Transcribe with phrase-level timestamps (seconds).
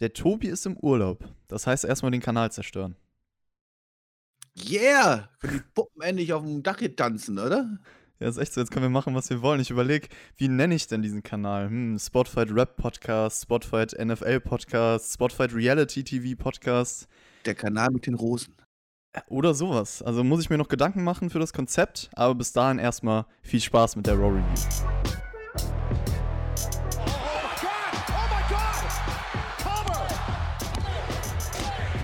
[0.00, 1.28] Der Tobi ist im Urlaub.
[1.46, 2.96] Das heißt, erstmal den Kanal zerstören.
[4.56, 5.28] Yeah!
[5.40, 7.78] Können die Puppen endlich auf dem Dach hier tanzen, oder?
[8.18, 8.60] Ja, ist echt so.
[8.60, 9.60] Jetzt können wir machen, was wir wollen.
[9.60, 11.68] Ich überlege, wie nenne ich denn diesen Kanal?
[11.68, 17.06] Hm, Spotfight Rap Podcast, Spotfight NFL Podcast, Spotfight Reality TV Podcast.
[17.44, 18.54] Der Kanal mit den Rosen.
[19.28, 20.02] Oder sowas.
[20.02, 23.60] Also muss ich mir noch Gedanken machen für das Konzept, aber bis dahin erstmal viel
[23.60, 25.29] Spaß mit der Raw Review.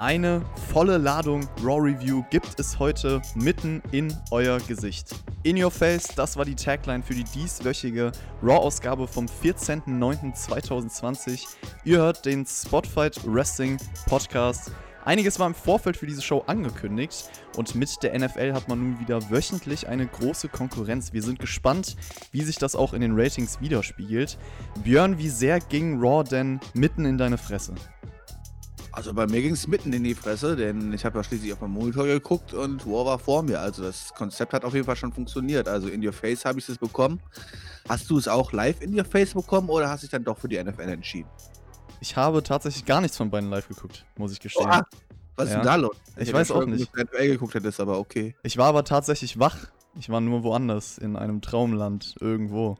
[0.00, 5.14] Eine volle Ladung Raw Review gibt es heute mitten in euer Gesicht.
[5.42, 8.10] In Your Face, das war die Tagline für die dieswöchige
[8.42, 11.44] Raw-Ausgabe vom 14.09.2020.
[11.84, 14.72] Ihr hört den Spotfight Wrestling Podcast.
[15.04, 19.00] Einiges war im Vorfeld für diese Show angekündigt und mit der NFL hat man nun
[19.00, 21.12] wieder wöchentlich eine große Konkurrenz.
[21.12, 21.98] Wir sind gespannt,
[22.32, 24.38] wie sich das auch in den Ratings widerspiegelt.
[24.82, 27.74] Björn, wie sehr ging Raw denn mitten in deine Fresse?
[28.92, 31.60] Also bei mir ging es mitten in die Fresse, denn ich habe ja schließlich auf
[31.60, 33.60] meinem Monitor geguckt und War war vor mir.
[33.60, 35.68] Also das Konzept hat auf jeden Fall schon funktioniert.
[35.68, 37.20] Also in your face habe ich es bekommen.
[37.88, 40.38] Hast du es auch live in your face bekommen oder hast du dich dann doch
[40.38, 41.28] für die NFL entschieden?
[42.00, 44.68] Ich habe tatsächlich gar nichts von beiden live geguckt, muss ich gestehen.
[44.68, 44.80] Oh,
[45.36, 45.96] was ist denn da los?
[46.16, 46.90] Ich, ich weiß auch nicht.
[46.92, 48.34] Wenn du NFL geguckt hättest, aber okay.
[48.42, 49.56] Ich war aber tatsächlich wach.
[49.98, 52.78] Ich war nur woanders, in einem Traumland, irgendwo.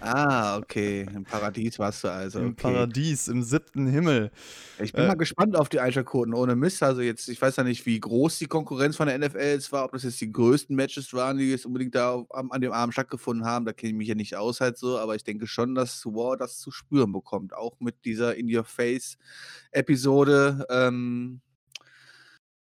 [0.00, 1.06] Ah, okay.
[1.14, 2.38] Im Paradies warst du also.
[2.38, 2.62] Im okay.
[2.62, 4.30] Paradies, im siebten Himmel.
[4.78, 6.82] Ich bin äh, mal gespannt auf die Einschaltquoten ohne Mist.
[6.82, 9.84] Also jetzt, ich weiß ja nicht, wie groß die Konkurrenz von der NFL jetzt war,
[9.84, 12.94] ob das jetzt die größten Matches waren, die jetzt unbedingt da an, an dem Abend
[12.94, 13.66] stattgefunden haben.
[13.66, 16.36] Da kenne ich mich ja nicht aus halt so, aber ich denke schon, dass War
[16.36, 17.54] das zu spüren bekommt.
[17.54, 20.66] Auch mit dieser In-Your-Face-Episode.
[20.70, 21.40] Ähm,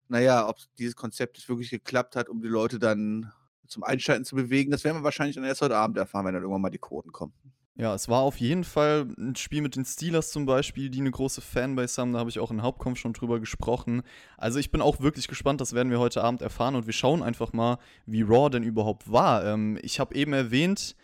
[0.08, 3.32] naja, ob dieses Konzept wirklich geklappt hat, um die Leute dann
[3.66, 4.70] zum Einschalten zu bewegen.
[4.70, 7.12] Das werden wir wahrscheinlich dann erst heute Abend erfahren, wenn dann irgendwann mal die Quoten
[7.12, 7.32] kommen.
[7.76, 11.10] Ja, es war auf jeden Fall ein Spiel mit den Steelers zum Beispiel, die eine
[11.10, 12.12] große Fanbase haben.
[12.12, 14.02] Da habe ich auch in Hauptkampf schon drüber gesprochen.
[14.38, 17.22] Also ich bin auch wirklich gespannt, das werden wir heute Abend erfahren und wir schauen
[17.22, 19.44] einfach mal, wie Raw denn überhaupt war.
[19.44, 20.94] Ähm, ich habe eben erwähnt,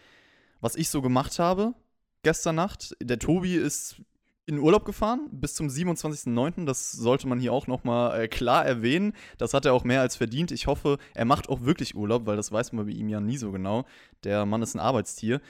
[0.61, 1.75] was ich so gemacht habe
[2.23, 2.97] gestern Nacht.
[3.03, 4.01] Der Tobi ist
[4.51, 6.67] in Urlaub gefahren bis zum 27.09.
[6.67, 9.13] Das sollte man hier auch nochmal äh, klar erwähnen.
[9.39, 10.51] Das hat er auch mehr als verdient.
[10.51, 13.37] Ich hoffe, er macht auch wirklich Urlaub, weil das weiß man bei ihm ja nie
[13.37, 13.85] so genau.
[14.25, 15.41] Der Mann ist ein Arbeitstier.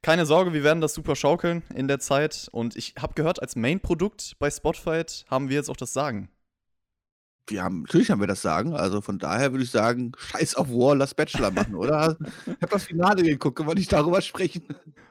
[0.00, 2.48] Keine Sorge, wir werden das super schaukeln in der Zeit.
[2.52, 6.30] Und ich habe gehört, als Main-Produkt bei Spotfight haben wir jetzt auch das Sagen
[7.50, 8.74] wir haben, natürlich haben wir das Sagen.
[8.74, 12.16] Also von daher würde ich sagen, scheiß auf War, lass Bachelor machen, oder?
[12.46, 14.62] ich habe das Finale geguckt, können wir nicht darüber sprechen.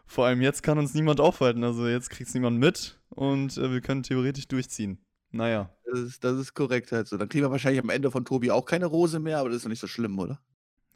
[0.06, 1.64] Vor allem jetzt kann uns niemand aufhalten.
[1.64, 5.00] Also jetzt kriegt es niemand mit und äh, wir können theoretisch durchziehen.
[5.32, 5.70] Naja.
[5.90, 7.18] Das ist, das ist korrekt halt so.
[7.18, 9.66] Dann kriegen wir wahrscheinlich am Ende von Tobi auch keine Rose mehr, aber das ist
[9.66, 10.40] doch nicht so schlimm, oder?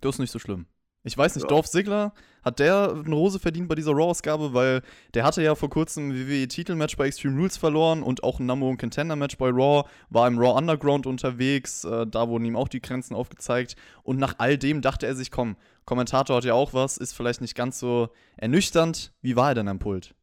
[0.01, 0.65] Das ist nicht so schlimm.
[1.03, 1.49] Ich weiß nicht, ja.
[1.49, 2.13] Dorf Sigler,
[2.43, 4.81] hat der eine Rose verdient bei dieser Raw-Ausgabe, weil
[5.13, 8.67] der hatte ja vor kurzem ein WWE-Titelmatch bei Extreme Rules verloren und auch ein Number
[8.67, 12.81] One Contender-Match bei Raw, war im Raw Underground unterwegs, äh, da wurden ihm auch die
[12.81, 16.97] Grenzen aufgezeigt und nach all dem dachte er sich, komm, Kommentator hat ja auch was,
[16.97, 19.13] ist vielleicht nicht ganz so ernüchternd.
[19.21, 20.13] Wie war er denn am Pult?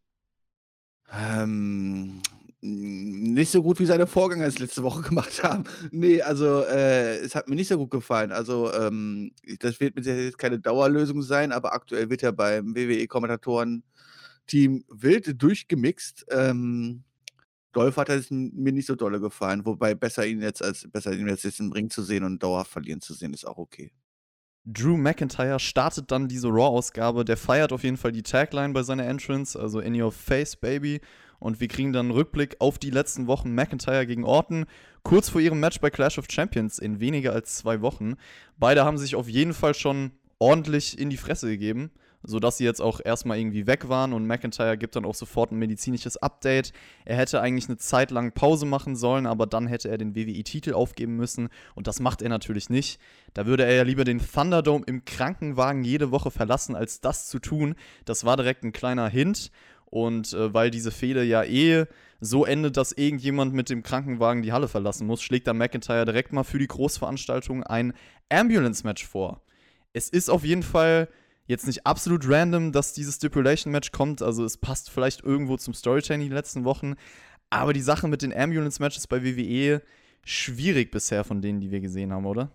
[1.12, 2.20] Ähm,
[2.60, 5.64] nicht so gut, wie seine Vorgänger es letzte Woche gemacht haben.
[5.90, 8.32] Nee, also, äh, es hat mir nicht so gut gefallen.
[8.32, 14.84] Also, ähm, das wird mit Sicherheit keine Dauerlösung sein, aber aktuell wird ja beim WWE-Kommentatoren-Team
[14.88, 16.26] wild durchgemixt.
[16.30, 17.04] Ähm,
[17.72, 21.28] Dolph hat es mir nicht so dolle gefallen, wobei besser ihn jetzt als besser ihn
[21.28, 23.92] jetzt im Ring zu sehen und dauerhaft verlieren zu sehen, ist auch okay.
[24.64, 27.24] Drew McIntyre startet dann diese Raw-Ausgabe.
[27.24, 31.00] Der feiert auf jeden Fall die Tagline bei seiner Entrance, also In Your Face, Baby.
[31.38, 34.66] Und wir kriegen dann einen Rückblick auf die letzten Wochen McIntyre gegen Orton,
[35.02, 38.14] kurz vor ihrem Match bei Clash of Champions in weniger als zwei Wochen.
[38.58, 41.90] Beide haben sich auf jeden Fall schon ordentlich in die Fresse gegeben,
[42.22, 45.58] sodass sie jetzt auch erstmal irgendwie weg waren und McIntyre gibt dann auch sofort ein
[45.58, 46.72] medizinisches Update.
[47.04, 50.74] Er hätte eigentlich eine Zeit lang Pause machen sollen, aber dann hätte er den WWE-Titel
[50.74, 53.00] aufgeben müssen und das macht er natürlich nicht.
[53.34, 57.38] Da würde er ja lieber den Thunderdome im Krankenwagen jede Woche verlassen, als das zu
[57.38, 57.74] tun.
[58.04, 59.50] Das war direkt ein kleiner Hint
[59.90, 61.86] und äh, weil diese Fehde ja eh
[62.20, 66.32] so endet, dass irgendjemand mit dem Krankenwagen die Halle verlassen muss, schlägt dann McIntyre direkt
[66.32, 67.92] mal für die Großveranstaltung ein
[68.28, 69.42] Ambulance-Match vor.
[69.92, 71.08] Es ist auf jeden Fall
[71.46, 74.20] jetzt nicht absolut random, dass dieses Stipulation-Match kommt.
[74.20, 76.94] Also es passt vielleicht irgendwo zum Storytelling die letzten Wochen.
[77.50, 79.80] Aber die Sache mit den Ambulance-Matches bei WWE
[80.24, 82.50] schwierig bisher von denen, die wir gesehen haben, oder?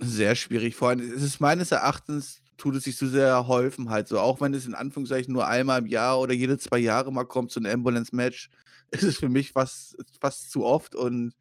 [0.00, 0.74] Sehr schwierig.
[0.74, 4.20] Vor allem, es ist meines Erachtens tut es sich zu sehr häufen halt so.
[4.20, 7.50] Auch wenn es in Anführungszeichen nur einmal im Jahr oder jede zwei Jahre mal kommt,
[7.50, 8.50] so ein Ambulance-Match,
[8.90, 10.94] ist es für mich fast, fast zu oft.
[10.94, 11.32] Und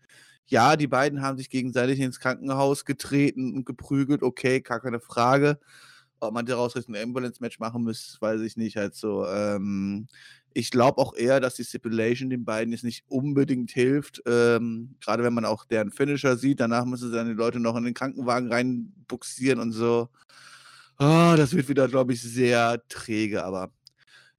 [0.48, 4.24] ja, die beiden haben sich gegenseitig ins Krankenhaus getreten und geprügelt.
[4.24, 5.60] Okay, gar keine Frage.
[6.21, 8.77] Ob man daraus ein Ambulance-Match machen müsste, weiß ich nicht.
[8.77, 9.25] Halt so.
[9.27, 10.07] Ähm,
[10.54, 14.21] ich glaube auch eher, dass die Stipulation den beiden jetzt nicht unbedingt hilft.
[14.25, 17.75] Ähm, Gerade wenn man auch deren Finisher sieht, danach müssen sie dann die Leute noch
[17.75, 20.10] in den Krankenwagen reinbuxieren und so.
[21.01, 23.72] Oh, das wird wieder, glaube ich, sehr träge, aber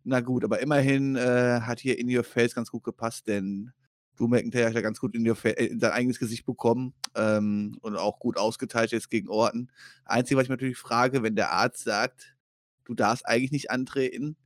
[0.05, 3.73] na gut, aber immerhin äh, hat hier In Your Face ganz gut gepasst, denn
[4.17, 7.97] Drew McIntyre hat ja ganz gut in, äh, in sein eigenes Gesicht bekommen ähm, und
[7.97, 9.69] auch gut ausgeteilt jetzt gegen Orten.
[10.05, 12.37] Einzige, was ich mir natürlich frage, wenn der Arzt sagt,
[12.85, 14.37] du darfst eigentlich nicht antreten,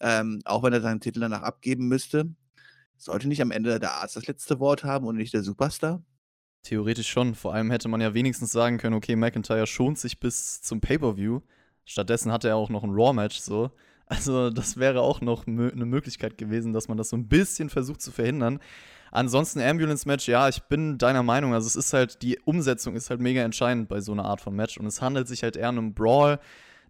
[0.00, 2.34] ähm, auch wenn er seinen Titel danach abgeben müsste.
[2.98, 6.02] Sollte nicht am Ende der Arzt das letzte Wort haben und nicht der Superstar?
[6.68, 7.34] Theoretisch schon.
[7.34, 11.40] Vor allem hätte man ja wenigstens sagen können, okay, McIntyre schont sich bis zum Pay-Per-View.
[11.86, 13.70] Stattdessen hatte er auch noch ein Raw-Match so.
[14.04, 17.70] Also das wäre auch noch mö eine Möglichkeit gewesen, dass man das so ein bisschen
[17.70, 18.60] versucht zu verhindern.
[19.10, 21.54] Ansonsten Ambulance-Match, ja, ich bin deiner Meinung.
[21.54, 24.54] Also es ist halt, die Umsetzung ist halt mega entscheidend bei so einer Art von
[24.54, 24.76] Match.
[24.76, 26.38] Und es handelt sich halt eher um einen Brawl.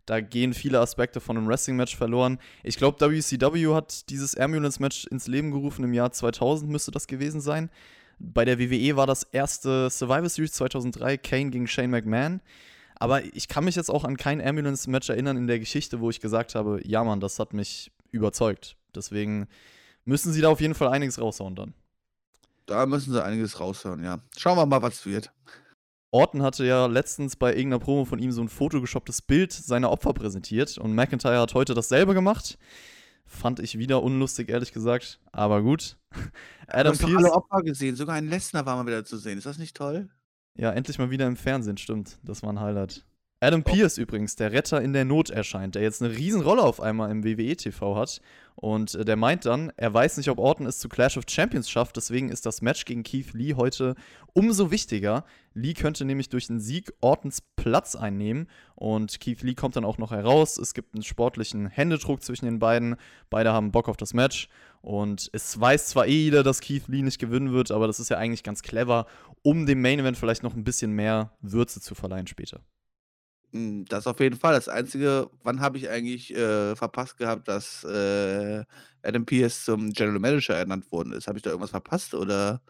[0.07, 2.39] Da gehen viele Aspekte von einem Wrestling-Match verloren.
[2.65, 7.41] Ich glaube, WCW hat dieses Ambulance-Match ins Leben gerufen im Jahr 2000, müsste das gewesen
[7.41, 7.71] sein.
[8.19, 12.41] Bei der WWE war das erste Survivor Series 2003, Kane gegen Shane McMahon.
[12.97, 16.20] Aber ich kann mich jetzt auch an kein Ambulance-Match erinnern in der Geschichte, wo ich
[16.20, 18.76] gesagt habe, ja Mann, das hat mich überzeugt.
[18.94, 19.47] Deswegen
[20.05, 21.75] müssen sie da auf jeden Fall einiges raushauen dann.
[22.67, 24.19] Da müssen sie einiges raushauen, ja.
[24.37, 25.32] Schauen wir mal, was wird.
[26.11, 30.15] Orton hatte ja letztens bei irgendeiner Promo von ihm so ein photoshopptes Bild seiner Opfer
[30.15, 32.59] präsentiert und McIntyre hat heute dasselbe gemacht.
[33.29, 35.21] Fand ich wieder unlustig, ehrlich gesagt.
[35.33, 35.99] Aber gut.
[36.67, 37.15] Adam Pearce.
[37.15, 37.95] alle Opfer gesehen.
[37.95, 39.37] Sogar ein Lesnar war mal wieder zu sehen.
[39.37, 40.09] Ist das nicht toll?
[40.55, 42.19] Ja, endlich mal wieder im Fernsehen, stimmt.
[42.25, 43.05] Das war ein Highlight.
[43.40, 43.70] Adam oh.
[43.70, 47.25] Pierce übrigens, der Retter in der Not erscheint, der jetzt eine Riesenrolle auf einmal im
[47.25, 48.20] WWE-TV hat.
[48.56, 51.70] Und äh, der meint dann, er weiß nicht, ob Orton es zu Clash of Champions
[51.70, 53.94] schafft, deswegen ist das Match gegen Keith Lee heute
[54.32, 55.25] umso wichtiger.
[55.55, 59.99] Lee könnte nämlich durch den Sieg Ortons Platz einnehmen und Keith Lee kommt dann auch
[59.99, 60.58] noch heraus.
[60.58, 62.96] Es gibt einen sportlichen Händedruck zwischen den beiden.
[63.31, 64.49] Beide haben Bock auf das Match.
[64.81, 68.08] Und es weiß zwar eh jeder, dass Keith Lee nicht gewinnen wird, aber das ist
[68.08, 69.06] ja eigentlich ganz clever,
[69.43, 72.61] um dem Main Event vielleicht noch ein bisschen mehr Würze zu verleihen später.
[73.53, 74.55] Hm, das auf jeden Fall.
[74.55, 78.65] Das Einzige, wann habe ich eigentlich äh, verpasst gehabt, dass äh,
[79.03, 81.29] Adam Pearce zum General Manager ernannt worden ist?
[81.29, 82.61] Habe ich da irgendwas verpasst oder?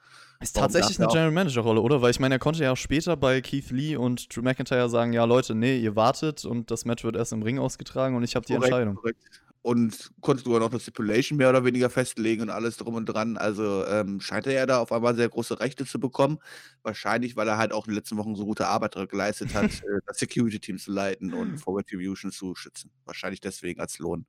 [0.40, 2.00] Ist tatsächlich eine General Manager Rolle, oder?
[2.00, 5.12] Weil ich meine, er konnte ja auch später bei Keith Lee und Drew McIntyre sagen,
[5.12, 8.36] ja Leute, nee, ihr wartet und das Match wird erst im Ring ausgetragen und ich
[8.36, 8.94] habe die korrekt, Entscheidung.
[8.94, 9.18] Korrekt
[9.68, 13.36] und konntest du noch eine Stipulation mehr oder weniger festlegen und alles drum und dran.
[13.36, 16.38] Also ähm, scheint er ja da auf einmal sehr große Rechte zu bekommen.
[16.82, 20.00] Wahrscheinlich, weil er halt auch in den letzten Wochen so gute Arbeit geleistet hat, äh,
[20.06, 22.90] das Security-Team zu leiten und vor Retribution zu schützen.
[23.04, 24.24] Wahrscheinlich deswegen als Lohn.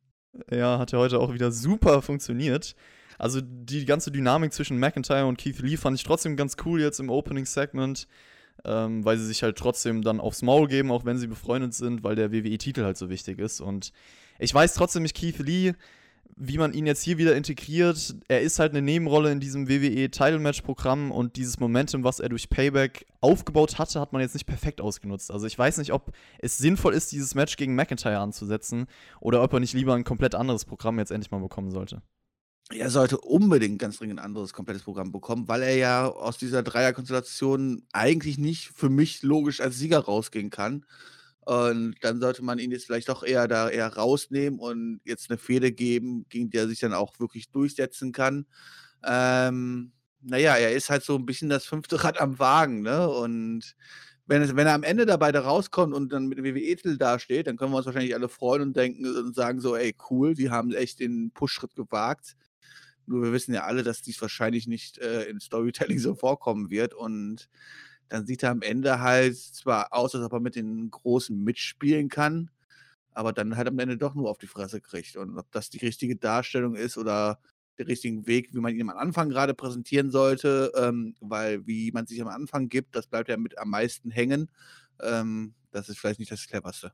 [0.51, 2.75] Ja, hat ja heute auch wieder super funktioniert.
[3.17, 6.99] Also die ganze Dynamik zwischen McIntyre und Keith Lee fand ich trotzdem ganz cool jetzt
[6.99, 8.09] im Opening-Segment.
[8.65, 12.03] Ähm, weil sie sich halt trotzdem dann aufs Maul geben, auch wenn sie befreundet sind,
[12.03, 13.61] weil der WWE-Titel halt so wichtig ist.
[13.61, 13.93] Und
[14.39, 15.73] ich weiß trotzdem nicht, Keith Lee,
[16.41, 18.15] wie man ihn jetzt hier wieder integriert.
[18.29, 22.21] Er ist halt eine Nebenrolle in diesem WWE Title Match Programm und dieses Momentum, was
[22.21, 25.31] er durch Payback aufgebaut hatte, hat man jetzt nicht perfekt ausgenutzt.
[25.31, 28.87] Also ich weiß nicht, ob es sinnvoll ist, dieses Match gegen McIntyre anzusetzen
[29.19, 32.01] oder ob er nicht lieber ein komplett anderes Programm jetzt endlich mal bekommen sollte.
[32.71, 36.63] Er sollte unbedingt ganz dringend ein anderes komplettes Programm bekommen, weil er ja aus dieser
[36.63, 40.85] Dreierkonstellation eigentlich nicht für mich logisch als Sieger rausgehen kann.
[41.49, 45.39] Und dann sollte man ihn jetzt vielleicht doch eher da eher rausnehmen und jetzt eine
[45.39, 48.45] Fehde geben, gegen die er sich dann auch wirklich durchsetzen kann.
[49.03, 49.91] Ähm,
[50.21, 53.09] naja, er ist halt so ein bisschen das fünfte Rad am Wagen, ne?
[53.09, 53.75] Und
[54.27, 57.47] wenn, es, wenn er am Ende dabei da rauskommt und dann mit dem WWE-Titel dasteht,
[57.47, 60.51] dann können wir uns wahrscheinlich alle freuen und denken und sagen so, ey, cool, die
[60.51, 62.35] haben echt den Push-Schritt gewagt.
[63.07, 66.93] Nur wir wissen ja alle, dass dies wahrscheinlich nicht äh, in Storytelling so vorkommen wird.
[66.93, 67.49] Und
[68.09, 72.09] dann sieht er am Ende halt zwar aus, als ob er mit den Großen mitspielen
[72.09, 72.49] kann,
[73.11, 75.15] aber dann halt am Ende doch nur auf die Fresse kriegt.
[75.15, 77.39] Und ob das die richtige Darstellung ist oder
[77.77, 82.05] der richtige Weg, wie man ihn am Anfang gerade präsentieren sollte, ähm, weil wie man
[82.05, 84.49] sich am Anfang gibt, das bleibt ja mit am meisten hängen.
[85.01, 86.91] Ähm, das ist vielleicht nicht das cleverste.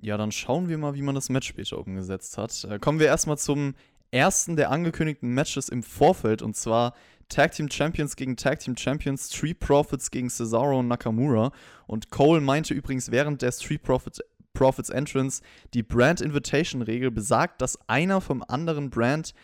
[0.00, 2.64] Ja, dann schauen wir mal, wie man das Match später umgesetzt hat.
[2.64, 3.74] Äh, kommen wir erstmal zum
[4.10, 6.94] ersten der angekündigten Matches im Vorfeld und zwar
[7.28, 11.52] Tag Team Champions gegen Tag Team Champions, Street Profits gegen Cesaro und Nakamura.
[11.86, 14.20] Und Cole meinte übrigens während der Street Profits,
[14.54, 15.42] Profits Entrance,
[15.74, 19.34] die Brand Invitation Regel besagt, dass einer vom anderen Brand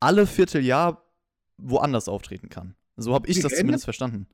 [0.00, 1.04] alle Vierteljahr
[1.58, 2.74] woanders auftreten kann.
[2.96, 4.26] So habe ich das zumindest verstanden.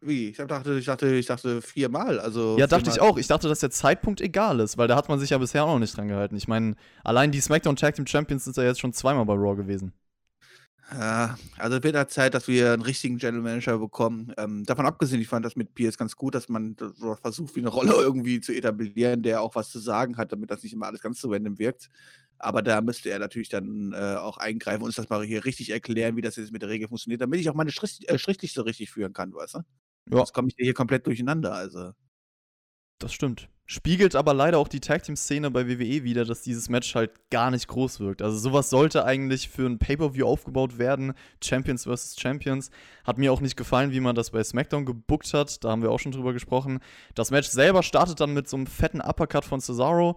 [0.00, 0.30] Wie?
[0.30, 2.18] Ich dachte, ich dachte, ich dachte viermal.
[2.18, 2.96] Also Ja, dachte viermal.
[2.96, 3.18] ich auch.
[3.18, 5.72] Ich dachte, dass der Zeitpunkt egal ist, weil da hat man sich ja bisher auch
[5.74, 6.34] noch nicht dran gehalten.
[6.36, 9.54] Ich meine, allein die SmackDown Tag Team Champions sind ja jetzt schon zweimal bei Raw
[9.54, 9.92] gewesen.
[10.90, 14.32] Ja, also es wird halt Zeit, dass wir einen richtigen General Manager bekommen.
[14.36, 17.60] Ähm, davon abgesehen, ich fand das mit Pierce ganz gut, dass man so versucht, wie
[17.60, 20.86] eine Rolle irgendwie zu etablieren, der auch was zu sagen hat, damit das nicht immer
[20.86, 21.88] alles ganz so random wirkt.
[22.38, 25.70] Aber da müsste er natürlich dann äh, auch eingreifen und uns das mal hier richtig
[25.70, 28.64] erklären, wie das jetzt mit der Regel funktioniert, damit ich auch meine Strich, äh, Strichliste
[28.66, 29.58] richtig führen kann, weißt du?
[30.10, 30.16] Ja.
[30.18, 31.54] Sonst komme ich hier komplett durcheinander.
[31.54, 31.92] Also.
[33.02, 33.48] Das stimmt.
[33.66, 37.10] Spiegelt aber leider auch die Tag Team Szene bei WWE wieder, dass dieses Match halt
[37.30, 38.22] gar nicht groß wirkt.
[38.22, 42.70] Also sowas sollte eigentlich für ein Pay-per-View aufgebaut werden, Champions vs Champions.
[43.02, 45.64] Hat mir auch nicht gefallen, wie man das bei SmackDown gebuckt hat.
[45.64, 46.78] Da haben wir auch schon drüber gesprochen.
[47.16, 50.16] Das Match selber startet dann mit so einem fetten Uppercut von Cesaro.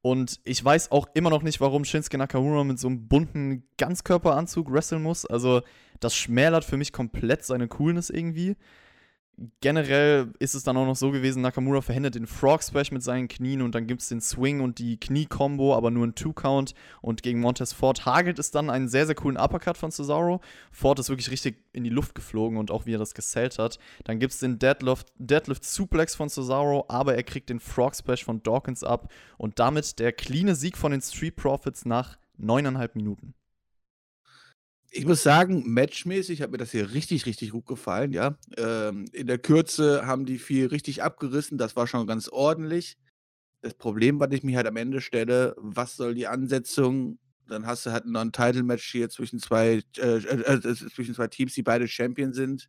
[0.00, 4.72] Und ich weiß auch immer noch nicht, warum Shinsuke Nakamura mit so einem bunten Ganzkörperanzug
[4.72, 5.26] wresteln muss.
[5.26, 5.60] Also,
[6.00, 8.56] das schmälert für mich komplett seine Coolness irgendwie.
[9.60, 13.28] Generell ist es dann auch noch so gewesen, Nakamura verhindert den Frog Splash mit seinen
[13.28, 16.74] Knien und dann gibt es den Swing und die Knie-Combo, aber nur ein Two-Count.
[17.02, 20.40] Und gegen Montez Ford hagelt es dann einen sehr, sehr coolen Uppercut von Cesaro.
[20.72, 23.78] Ford ist wirklich richtig in die Luft geflogen und auch wie er das gesellt hat.
[24.02, 28.24] Dann gibt es den Deadlift, Deadlift Suplex von Cesaro, aber er kriegt den Frog Splash
[28.24, 33.34] von Dawkins ab und damit der cleane Sieg von den Street Profits nach neuneinhalb Minuten.
[34.90, 38.38] Ich muss sagen, matchmäßig hat mir das hier richtig, richtig gut gefallen, ja.
[38.56, 42.96] Ähm, in der Kürze haben die viel richtig abgerissen, das war schon ganz ordentlich.
[43.60, 47.18] Das Problem, was ich mir halt am Ende stelle, was soll die Ansetzung?
[47.48, 51.28] Dann hast du halt noch ein Title-Match hier zwischen zwei, äh, äh, äh, zwischen zwei
[51.28, 52.68] Teams, die beide Champion sind.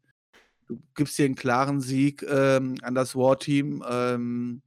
[0.67, 3.83] Du gibst hier einen klaren Sieg ähm, an das War-Team.
[3.89, 4.61] Ähm,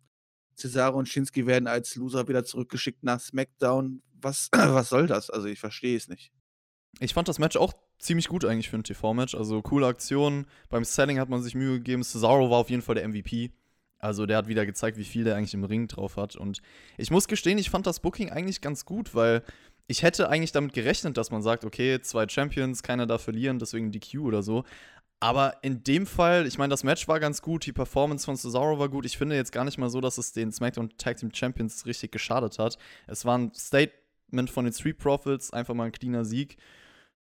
[0.57, 4.03] Cesaro und Shinsuke werden als Loser wieder zurückgeschickt nach SmackDown.
[4.21, 5.31] Was, was soll das?
[5.31, 6.33] Also ich verstehe es nicht.
[7.01, 9.35] Ich fand das Match auch ziemlich gut eigentlich für ein TV-Match.
[9.35, 10.47] Also coole Aktionen.
[10.69, 12.03] Beim Selling hat man sich Mühe gegeben.
[12.03, 13.51] Cesaro war auf jeden Fall der MVP.
[13.99, 16.35] Also der hat wieder gezeigt, wie viel der eigentlich im Ring drauf hat.
[16.35, 16.61] Und
[16.99, 19.45] ich muss gestehen, ich fand das Booking eigentlich ganz gut, weil
[19.87, 23.93] ich hätte eigentlich damit gerechnet, dass man sagt, okay, zwei Champions, keiner darf verlieren, deswegen
[23.93, 24.65] DQ oder so.
[25.21, 28.81] Aber in dem Fall, ich meine, das Match war ganz gut, die Performance von Cesaro
[28.81, 29.07] war gut.
[29.07, 32.11] Ich finde jetzt gar nicht mal so, dass es den SmackDown Tag Team Champions richtig
[32.11, 32.77] geschadet hat.
[33.07, 36.57] Es war ein Statement von den Street Profits, einfach mal ein cleaner Sieg.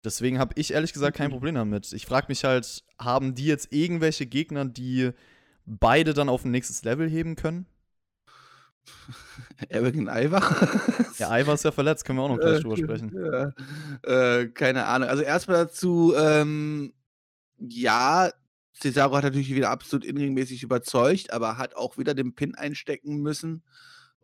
[0.04, 1.92] Deswegen habe ich ehrlich gesagt kein Problem damit.
[1.92, 5.10] Ich frage mich halt, haben die jetzt irgendwelche Gegner, die
[5.66, 7.66] beide dann auf ein nächstes Level heben können?
[9.68, 10.42] Erwin Ivar?
[11.18, 13.12] Ja, Ivar ist ja verletzt, können wir auch noch gleich drüber sprechen.
[13.14, 15.08] Ja, äh, keine Ahnung.
[15.08, 16.92] Also erstmal dazu, ähm,
[17.58, 18.30] ja,
[18.80, 23.64] Cesaro hat natürlich wieder absolut inringmäßig überzeugt, aber hat auch wieder den Pin einstecken müssen.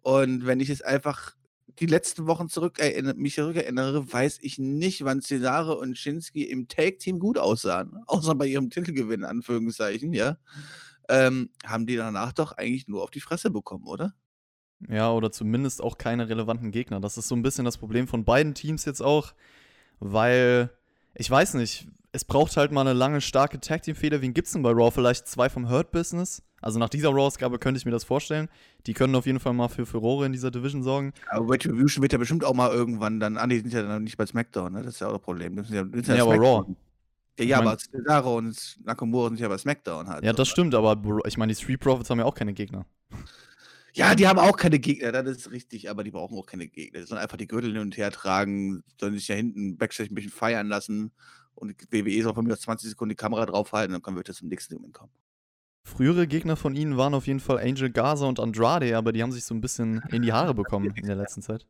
[0.03, 1.35] Und wenn ich jetzt einfach
[1.81, 2.79] die letzten Wochen zurück
[3.17, 7.97] mich zurückerinnere, weiß ich nicht, wann Cesaro und Shinsuke im Tag-Team gut aussahen.
[8.07, 10.39] Außer bei ihrem Titelgewinn, in Anführungszeichen, ja.
[11.09, 14.15] Ähm, haben die danach doch eigentlich nur auf die Fresse bekommen, oder?
[14.89, 17.01] Ja, oder zumindest auch keine relevanten Gegner.
[17.01, 19.35] Das ist so ein bisschen das Problem von beiden Teams jetzt auch,
[19.99, 20.71] weil
[21.15, 24.23] ich weiß nicht, es braucht halt mal eine lange, starke Tag-Team-Feder.
[24.23, 24.91] Wen gibt's denn bei Raw?
[24.91, 26.43] Vielleicht zwei vom Hurt Business?
[26.61, 28.49] Also nach dieser Raw-Ausgabe könnte ich mir das vorstellen.
[28.87, 31.13] Die können auf jeden Fall mal für Furore in dieser Division sorgen.
[31.29, 33.37] Aber Retribution wird ja bestimmt auch mal irgendwann dann.
[33.37, 34.83] Ah, die sind ja dann nicht bei SmackDown, ne?
[34.83, 35.57] Das ist ja auch das Problem.
[35.57, 36.63] Das sind ja, das sind Ja, aber SmackDown.
[36.65, 36.75] Raw.
[37.39, 40.25] Ja, ja Ich mein- aber Cesaro und Nakamura sind ja bei SmackDown halt.
[40.25, 40.53] Ja, das ne?
[40.53, 42.87] stimmt, aber ich meine, die Street Profits haben ja auch keine Gegner.
[43.95, 47.01] Ja, die haben auch keine Gegner, das ist richtig, aber die brauchen auch keine Gegner.
[47.01, 50.15] Die sollen einfach die Gürtel hin und her tragen, sollen sich ja hinten Backstage ein
[50.17, 51.13] bisschen feiern lassen
[51.55, 54.37] und WWE soll von mir aus 20 Sekunden die Kamera draufhalten, dann können wir jetzt
[54.39, 55.13] zum nächsten Segment kommen.
[55.85, 59.33] Frühere Gegner von ihnen waren auf jeden Fall Angel Gaza und Andrade, aber die haben
[59.33, 61.67] sich so ein bisschen in die Haare bekommen in der letzten Zeit.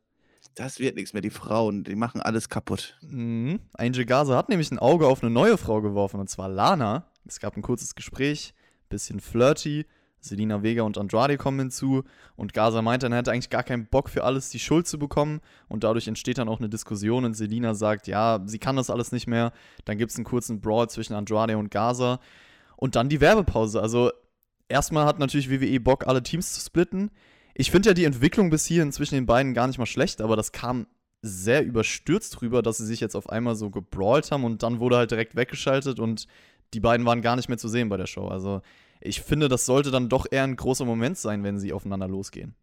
[0.55, 2.97] Das wird nichts mehr, die Frauen, die machen alles kaputt.
[3.01, 3.59] Mhm.
[3.73, 7.11] Angel Gaza hat nämlich ein Auge auf eine neue Frau geworfen, und zwar Lana.
[7.25, 8.53] Es gab ein kurzes Gespräch,
[8.89, 9.85] bisschen flirty.
[10.25, 12.03] Selina Vega und Andrade kommen hinzu
[12.35, 15.39] und Gaza meinte, er hätte eigentlich gar keinen Bock für alles die Schuld zu bekommen
[15.67, 19.11] und dadurch entsteht dann auch eine Diskussion und Selina sagt, ja, sie kann das alles
[19.11, 19.53] nicht mehr.
[19.85, 22.19] Dann gibt es einen kurzen Brawl zwischen Andrade und Gaza
[22.75, 23.81] und dann die Werbepause.
[23.81, 24.11] Also
[24.67, 27.11] erstmal hat natürlich WWE Bock, alle Teams zu splitten.
[27.53, 30.35] Ich finde ja die Entwicklung bis hierhin zwischen den beiden gar nicht mal schlecht, aber
[30.35, 30.87] das kam
[31.21, 34.97] sehr überstürzt drüber, dass sie sich jetzt auf einmal so gebrawlt haben und dann wurde
[34.97, 36.27] halt direkt weggeschaltet und
[36.73, 38.27] die beiden waren gar nicht mehr zu sehen bei der Show.
[38.27, 38.61] Also
[39.05, 42.55] ich finde, das sollte dann doch eher ein großer Moment sein, wenn sie aufeinander losgehen.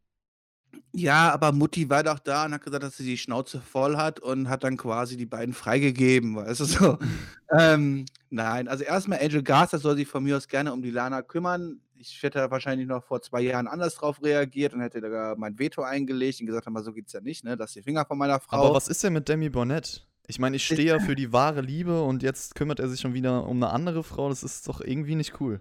[0.95, 4.21] Ja, aber Mutti war doch da und hat gesagt, dass sie die Schnauze voll hat
[4.21, 6.99] und hat dann quasi die beiden freigegeben, weißt du so.
[7.51, 11.23] ähm, nein, also erstmal Angel Garza soll sich von mir aus gerne um die Lana
[11.23, 11.81] kümmern.
[11.95, 15.83] Ich hätte wahrscheinlich noch vor zwei Jahren anders drauf reagiert und hätte da mein Veto
[15.83, 17.55] eingelegt und gesagt, mal so geht's ja nicht, ne?
[17.59, 18.67] Lass die Finger von meiner Frau.
[18.67, 20.07] Aber was ist denn mit Demi Burnett?
[20.27, 23.15] Ich meine, ich stehe ja für die wahre Liebe und jetzt kümmert er sich schon
[23.15, 24.29] wieder um eine andere Frau.
[24.29, 25.61] Das ist doch irgendwie nicht cool.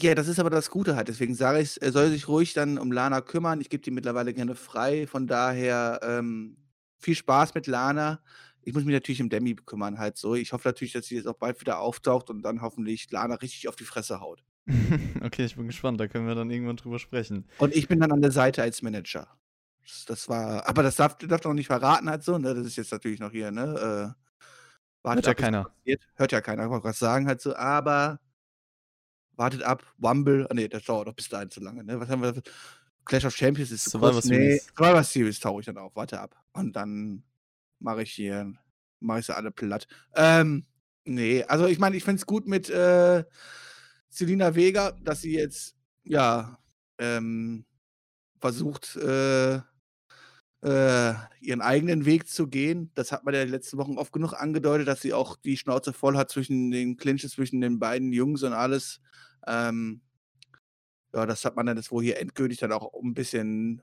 [0.00, 1.08] Ja, das ist aber das Gute halt.
[1.08, 3.60] Deswegen sage ich, er soll sich ruhig dann um Lana kümmern.
[3.60, 5.06] Ich gebe die mittlerweile gerne frei.
[5.06, 6.56] Von daher ähm,
[6.98, 8.20] viel Spaß mit Lana.
[8.62, 10.34] Ich muss mich natürlich um Demi kümmern halt so.
[10.34, 13.68] Ich hoffe natürlich, dass sie jetzt auch bald wieder auftaucht und dann hoffentlich Lana richtig
[13.68, 14.42] auf die Fresse haut.
[15.22, 16.00] okay, ich bin gespannt.
[16.00, 17.46] Da können wir dann irgendwann drüber sprechen.
[17.58, 19.28] Und ich bin dann an der Seite als Manager.
[20.06, 22.38] Das, war, aber das darf, darf noch nicht verraten halt so.
[22.38, 22.54] Ne?
[22.54, 24.14] Das ist jetzt natürlich noch hier, ne?
[25.04, 25.70] Äh, Hört ja keiner.
[26.14, 27.54] Hört ja keiner, ich wollte was sagen halt so.
[27.54, 28.18] Aber
[29.36, 32.00] wartet ab, Wumble, ah, nee, das dauert doch bis dahin zu lange, ne?
[32.00, 32.34] Was haben wir?
[33.04, 36.34] Clash of Champions ist Survivor kurz, nee, Survivor Series tauche ich dann auf, warte ab.
[36.52, 37.22] Und dann
[37.78, 38.52] mache ich hier,
[39.00, 39.86] mache ich sie alle platt.
[40.14, 40.64] Ähm,
[41.04, 43.24] nee, also ich meine, ich finde es gut mit äh,
[44.08, 46.58] Selina Vega, dass sie jetzt, ja,
[46.98, 47.66] ähm,
[48.40, 49.60] versucht, äh,
[50.64, 52.90] äh, ihren eigenen Weg zu gehen.
[52.94, 55.92] Das hat man ja die letzten Wochen oft genug angedeutet, dass sie auch die Schnauze
[55.92, 59.00] voll hat zwischen den Clinches, zwischen den beiden Jungs und alles.
[59.46, 60.00] Ähm,
[61.12, 63.82] ja, das hat man dann jetzt wohl hier endgültig dann auch ein bisschen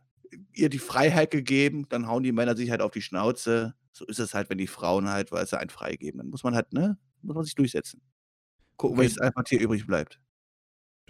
[0.54, 1.86] ihr die Freiheit gegeben.
[1.88, 3.76] Dann hauen die Männer sich halt auf die Schnauze.
[3.92, 6.18] So ist es halt, wenn die Frauen halt, weil sie einen freigeben.
[6.18, 8.02] Dann muss man halt, ne, muss man sich durchsetzen.
[8.78, 9.04] Gucken, okay.
[9.04, 10.20] welches einfach hier übrig bleibt.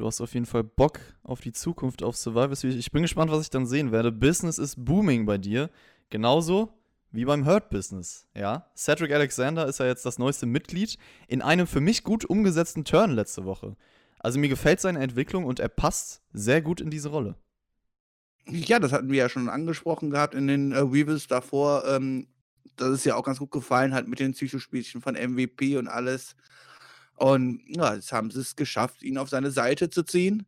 [0.02, 2.80] Du hast auf jeden Fall Bock auf die Zukunft auf Survivor Series.
[2.80, 4.12] Ich bin gespannt, was ich dann sehen werde.
[4.12, 5.70] Business ist booming bei dir.
[6.10, 6.74] Genauso
[7.12, 8.26] wie beim Hurt Business.
[8.34, 12.84] Ja, Cedric Alexander ist ja jetzt das neueste Mitglied in einem für mich gut umgesetzten
[12.84, 13.76] Turn letzte Woche.
[14.18, 17.36] Also mir gefällt seine Entwicklung und er passt sehr gut in diese Rolle.
[18.48, 21.86] Ja, das hatten wir ja schon angesprochen gehabt in den äh, Weevils davor.
[21.86, 22.26] Ähm,
[22.76, 26.36] das ist ja auch ganz gut gefallen, halt mit den Psychospielchen von MVP und alles.
[27.22, 30.48] Und ja, jetzt haben sie es geschafft, ihn auf seine Seite zu ziehen,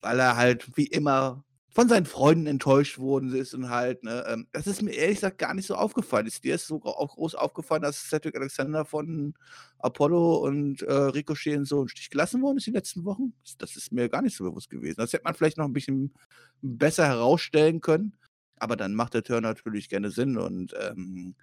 [0.00, 4.46] weil er halt wie immer von seinen Freunden enttäuscht worden ist und halt, ne, ähm,
[4.52, 6.28] das ist mir ehrlich gesagt gar nicht so aufgefallen.
[6.28, 9.34] Ist dir es so auch groß aufgefallen, dass Cedric Alexander von
[9.80, 13.34] Apollo und äh, Ricochet in so einen Stich gelassen worden ist die letzten Wochen?
[13.58, 14.98] Das ist mir gar nicht so bewusst gewesen.
[14.98, 16.14] Das hätte man vielleicht noch ein bisschen
[16.62, 18.16] besser herausstellen können,
[18.60, 21.34] aber dann macht der Turn natürlich gerne Sinn und ähm,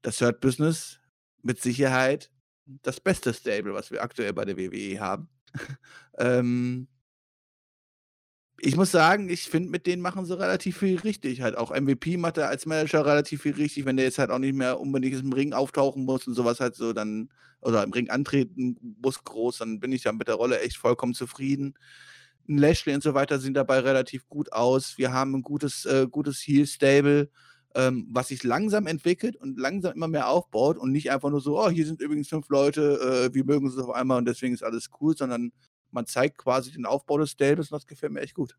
[0.00, 0.98] das Third Business
[1.42, 2.30] mit Sicherheit
[2.66, 5.28] das beste Stable, was wir aktuell bei der WWE haben.
[6.18, 6.88] ähm,
[8.58, 11.42] ich muss sagen, ich finde, mit denen machen sie relativ viel richtig.
[11.42, 14.38] Halt auch MVP macht er als Manager relativ viel richtig, wenn der jetzt halt auch
[14.38, 18.08] nicht mehr unbedingt im Ring auftauchen muss und sowas halt so, dann, oder im Ring
[18.08, 21.74] antreten muss groß, dann bin ich ja mit der Rolle echt vollkommen zufrieden.
[22.46, 24.96] Lashley und so weiter sehen dabei relativ gut aus.
[24.96, 27.28] Wir haben ein gutes, äh, gutes Heel-Stable
[27.76, 31.60] ähm, was sich langsam entwickelt und langsam immer mehr aufbaut und nicht einfach nur so,
[31.60, 34.62] oh, hier sind übrigens fünf Leute, äh, wir mögen es auf einmal und deswegen ist
[34.64, 35.52] alles cool, sondern
[35.90, 38.56] man zeigt quasi den Aufbau des Stables und das gefällt mir echt gut.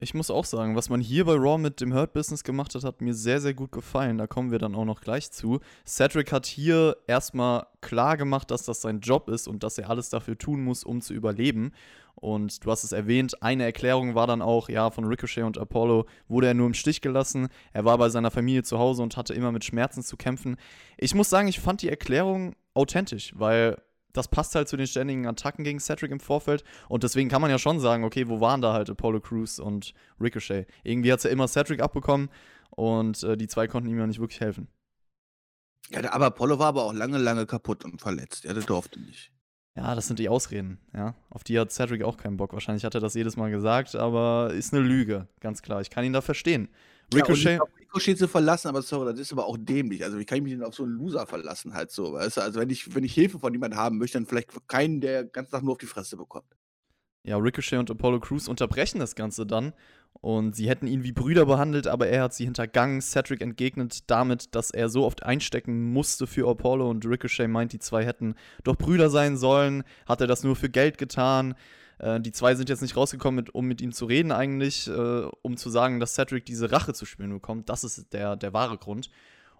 [0.00, 2.84] Ich muss auch sagen, was man hier bei Raw mit dem Hurt Business gemacht hat,
[2.84, 4.16] hat mir sehr, sehr gut gefallen.
[4.16, 5.58] Da kommen wir dann auch noch gleich zu.
[5.84, 10.08] Cedric hat hier erstmal klar gemacht, dass das sein Job ist und dass er alles
[10.08, 11.72] dafür tun muss, um zu überleben.
[12.14, 16.06] Und du hast es erwähnt, eine Erklärung war dann auch, ja, von Ricochet und Apollo
[16.28, 17.48] wurde er nur im Stich gelassen.
[17.72, 20.58] Er war bei seiner Familie zu Hause und hatte immer mit Schmerzen zu kämpfen.
[20.96, 23.76] Ich muss sagen, ich fand die Erklärung authentisch, weil
[24.18, 26.64] das passt halt zu den ständigen Attacken gegen Cedric im Vorfeld.
[26.88, 29.94] Und deswegen kann man ja schon sagen, okay, wo waren da halt Apollo Crews und
[30.20, 30.66] Ricochet?
[30.82, 32.28] Irgendwie hat es ja immer Cedric abbekommen
[32.70, 34.68] und äh, die zwei konnten ihm ja nicht wirklich helfen.
[35.90, 38.44] Ja, aber Apollo war aber auch lange, lange kaputt und verletzt.
[38.44, 39.32] Ja, der durfte nicht.
[39.74, 41.14] Ja, das sind die Ausreden, ja.
[41.30, 42.52] Auf die hat Cedric auch keinen Bock.
[42.52, 45.80] Wahrscheinlich hat er das jedes Mal gesagt, aber ist eine Lüge, ganz klar.
[45.80, 46.68] Ich kann ihn da verstehen.
[47.14, 47.58] Ricochet.
[47.58, 50.04] Ja, Ricochet zu verlassen, aber sorry, das ist aber auch dämlich.
[50.04, 52.40] Also, wie kann ich mich denn auf so einen Loser verlassen, halt so, weißt du?
[52.42, 55.50] Also, wenn ich, wenn ich Hilfe von jemandem haben möchte, dann vielleicht keinen, der ganz
[55.50, 56.56] Tag nur auf die Fresse bekommt.
[57.24, 59.74] Ja, Ricochet und Apollo Crews unterbrechen das Ganze dann
[60.20, 63.00] und sie hätten ihn wie Brüder behandelt, aber er hat sie hintergangen.
[63.00, 67.78] Cedric entgegnet damit, dass er so oft einstecken musste für Apollo und Ricochet meint, die
[67.78, 69.84] zwei hätten doch Brüder sein sollen.
[70.06, 71.54] Hat er das nur für Geld getan?
[71.98, 75.28] Äh, die zwei sind jetzt nicht rausgekommen, mit, um mit ihm zu reden eigentlich, äh,
[75.42, 77.68] um zu sagen, dass Cedric diese Rache zu spüren bekommt.
[77.68, 79.10] Das ist der, der wahre Grund.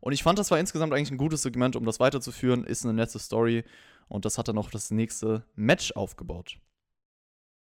[0.01, 2.65] Und ich fand, das war insgesamt eigentlich ein gutes Segment, um das weiterzuführen.
[2.65, 3.65] Ist eine nette Story.
[4.09, 6.59] Und das hat dann auch das nächste Match aufgebaut.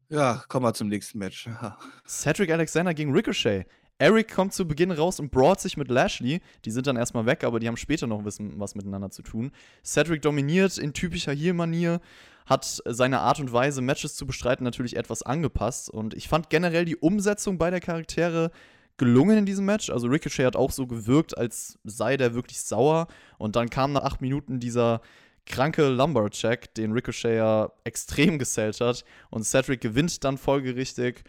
[0.10, 1.48] Ja, kommen wir zum nächsten Match.
[2.08, 3.68] Cedric Alexander gegen Ricochet.
[4.00, 6.40] Eric kommt zu Beginn raus und brawlt sich mit Lashley.
[6.64, 9.52] Die sind dann erstmal weg, aber die haben später noch wissen, was miteinander zu tun.
[9.84, 12.00] Cedric dominiert in typischer Heel-Manier,
[12.46, 15.90] hat seine Art und Weise, Matches zu bestreiten, natürlich etwas angepasst.
[15.90, 18.52] Und ich fand generell die Umsetzung beider Charaktere
[18.98, 19.90] gelungen in diesem Match.
[19.90, 23.08] Also Ricochet hat auch so gewirkt, als sei der wirklich sauer.
[23.38, 25.02] Und dann kam nach acht Minuten dieser
[25.46, 29.04] kranke Lumberjack, den Ricochet ja extrem gesellt hat.
[29.30, 31.24] Und Cedric gewinnt dann folgerichtig.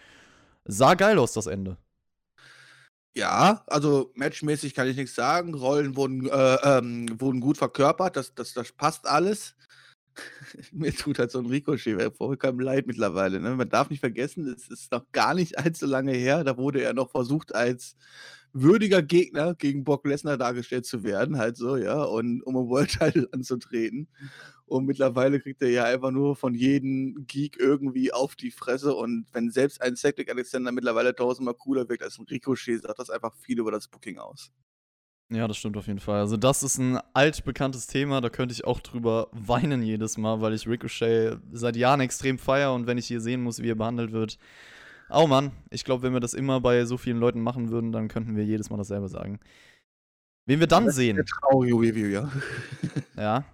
[0.65, 1.77] Sah geil aus, das Ende.
[3.17, 5.55] Ja, also matchmäßig kann ich nichts sagen.
[5.55, 9.57] Rollen wurden, äh, ähm, wurden gut verkörpert, das, das, das passt alles.
[10.73, 13.57] Mir tut halt so ein Ricochet vollkommen leid mittlerweile, ne?
[13.57, 16.95] Man darf nicht vergessen, es ist noch gar nicht allzu lange her, da wurde er
[16.95, 17.97] noch versucht, als
[18.53, 22.91] würdiger Gegner gegen Brock Lesnar dargestellt zu werden, halt so, ja, und um 'n World
[22.99, 24.09] Title anzutreten.
[24.67, 29.27] Und mittlerweile kriegt er ja einfach nur von jedem Geek irgendwie auf die Fresse und
[29.33, 33.35] wenn selbst ein Cedric Alexander mittlerweile tausendmal cooler wirkt als ein Ricochet, sagt das einfach
[33.37, 34.51] viel über das Booking aus.
[35.33, 36.19] Ja, das stimmt auf jeden Fall.
[36.19, 40.55] Also, das ist ein altbekanntes Thema, da könnte ich auch drüber weinen jedes Mal, weil
[40.55, 44.11] ich Ricochet seit Jahren extrem feiere und wenn ich hier sehen muss, wie er behandelt
[44.11, 44.39] wird.
[45.13, 48.09] Oh Mann, ich glaube, wenn wir das immer bei so vielen Leuten machen würden, dann
[48.09, 49.41] könnten wir jedes Mal dasselbe sagen.
[50.47, 51.17] Wen wir dann Das ist sehen.
[51.17, 52.31] eine traurige Review, ja.
[53.17, 53.45] Ja.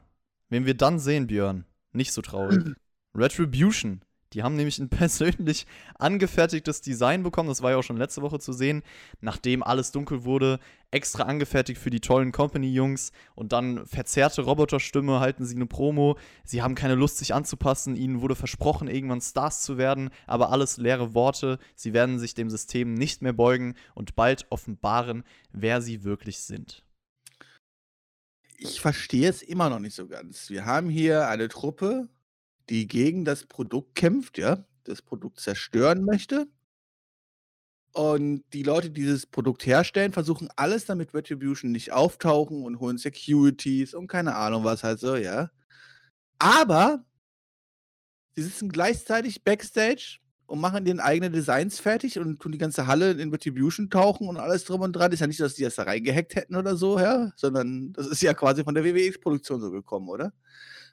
[0.49, 1.64] Wen wir dann sehen, Björn.
[1.92, 2.62] Nicht so traurig.
[3.16, 4.01] Retribution.
[4.37, 5.66] Die haben nämlich ein persönlich
[5.99, 7.49] angefertigtes Design bekommen.
[7.49, 8.83] Das war ja auch schon letzte Woche zu sehen.
[9.22, 13.12] Nachdem alles dunkel wurde, extra angefertigt für die tollen Company-Jungs.
[13.35, 16.18] Und dann verzerrte Roboterstimme, halten sie eine Promo.
[16.44, 17.96] Sie haben keine Lust, sich anzupassen.
[17.96, 20.11] Ihnen wurde versprochen, irgendwann Stars zu werden.
[20.27, 21.59] Aber alles leere Worte.
[21.75, 26.85] Sie werden sich dem System nicht mehr beugen und bald offenbaren, wer sie wirklich sind.
[28.59, 30.51] Ich verstehe es immer noch nicht so ganz.
[30.51, 32.09] Wir haben hier eine Truppe,
[32.70, 36.48] die gegen das Produkt kämpft, ja, das Produkt zerstören möchte.
[37.92, 42.98] Und die Leute, die dieses Produkt herstellen, versuchen alles, damit Retribution nicht auftauchen und holen
[42.98, 45.50] Securities und keine Ahnung was halt so, ja.
[46.38, 47.05] Aber
[48.35, 53.12] sie sitzen gleichzeitig Backstage und machen ihren eigenen Designs fertig und tun die ganze Halle
[53.12, 55.12] in Retribution tauchen und alles drum und dran.
[55.12, 58.22] Ist ja nicht, dass die das da reingehackt hätten oder so, ja, sondern das ist
[58.22, 60.33] ja quasi von der WWE-Produktion so gekommen, oder?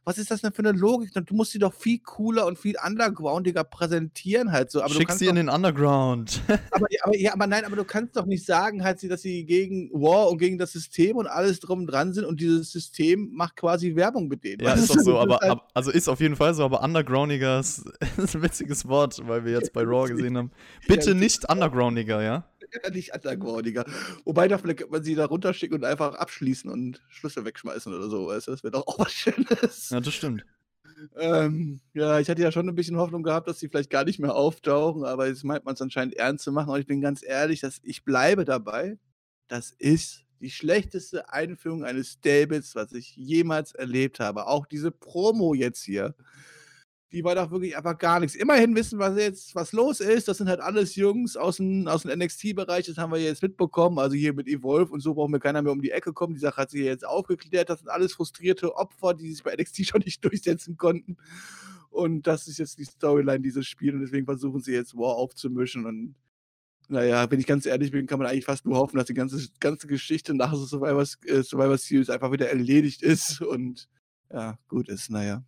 [0.06, 1.12] Was ist das denn für eine Logik?
[1.14, 4.82] Du musst sie doch viel cooler und viel undergroundiger präsentieren halt so.
[4.82, 6.42] Aber du Schick sie doch, in den Underground.
[6.72, 9.46] aber, aber, ja, aber nein, aber du kannst doch nicht sagen, halt, sie- dass sie
[9.46, 13.30] gegen War und gegen das System und alles drum und dran sind und dieses System
[13.34, 14.60] macht quasi Werbung mit denen.
[14.62, 16.82] Ja, weißt ist doch so, aber, halt- ab- also ist auf jeden Fall so, aber
[16.84, 17.86] undergroundiger ist,
[18.18, 20.52] ist ein witziges Wort, weil wir jetzt bei Raw gesehen haben.
[20.88, 22.44] Bitte nicht undergroundiger, ja?
[22.74, 23.86] Ja, nicht undergroundiger.
[24.26, 28.10] Wobei da vielleicht könnte man sie da runterschicken und einfach abschließen und Schlüssel wegschmeißen oder
[28.10, 28.52] so, weißt du?
[28.52, 29.90] Das wäre doch auch was Schönes.
[29.90, 30.46] Ja, das stimmt.
[31.18, 34.20] Ähm, ja, ich hatte ja schon ein bisschen Hoffnung gehabt, dass sie vielleicht gar nicht
[34.20, 36.70] mehr auftauchen, aber jetzt meint man es anscheinend ernst zu machen.
[36.70, 38.98] Und ich bin ganz ehrlich, dass ich bleibe dabei.
[39.48, 44.48] Das ist die schlechteste Einführung eines Stables, was ich jemals erlebt habe.
[44.48, 46.16] Auch diese Promo jetzt hier.
[47.14, 48.36] Die war doch wirklich einfach gar nichts.
[48.36, 50.28] Immerhin wissen wir jetzt, was los ist.
[50.28, 52.88] Das sind halt alles Jungs aus dem, aus dem NXT-Bereich.
[52.88, 54.00] Das haben wir jetzt mitbekommen.
[54.00, 56.34] Also hier mit Evolve und so brauchen wir keiner mehr um die Ecke kommen.
[56.34, 57.70] Die Sache hat sich jetzt aufgeklärt.
[57.70, 61.18] Das sind alles frustrierte Opfer, die sich bei NXT schon nicht durchsetzen konnten.
[61.92, 63.94] Und das ist jetzt die Storyline dieses Spiels.
[63.94, 65.86] Und deswegen versuchen sie jetzt War aufzumischen.
[65.86, 66.16] Und
[66.88, 69.48] naja, wenn ich ganz ehrlich bin, kann man eigentlich fast nur hoffen, dass die ganze,
[69.60, 73.40] ganze Geschichte nach Survivor, äh, Survivor Series einfach wieder erledigt ist.
[73.40, 73.88] Und
[74.32, 75.12] ja, gut ist.
[75.12, 75.44] Naja.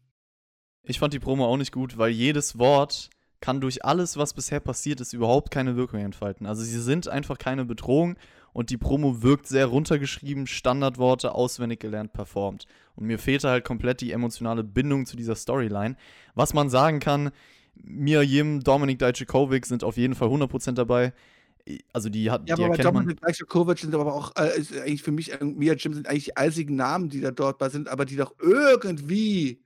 [0.87, 3.09] Ich fand die Promo auch nicht gut, weil jedes Wort
[3.41, 6.47] kann durch alles, was bisher passiert ist, überhaupt keine Wirkung entfalten.
[6.47, 8.15] Also sie sind einfach keine Bedrohung
[8.53, 12.65] und die Promo wirkt sehr runtergeschrieben, Standardworte auswendig gelernt performt.
[12.95, 15.95] Und mir fehlte halt komplett die emotionale Bindung zu dieser Storyline.
[16.33, 17.31] Was man sagen kann,
[17.75, 21.13] Mia Yim, Dominik Dijakovic sind auf jeden Fall 100% dabei.
[21.91, 22.77] Also die hat Ja, die aber.
[22.77, 26.37] Dominik Dijakovic sind aber auch, äh, eigentlich für mich, äh, Mia Jim sind eigentlich die
[26.37, 29.59] einzigen Namen, die da dort bei sind, aber die doch irgendwie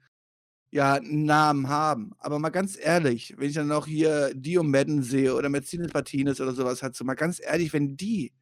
[0.72, 2.12] ja Namen haben.
[2.20, 6.40] Aber mal ganz ehrlich, wenn ich dann noch hier Dio Madden sehe oder Mercedes Martinez
[6.40, 8.34] oder sowas hat, so mal ganz ehrlich, wenn die,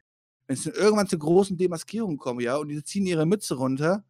[0.47, 4.03] wenn es irgendwann zu großen Demaskierungen kommen, ja, und die ziehen ihre Mütze runter,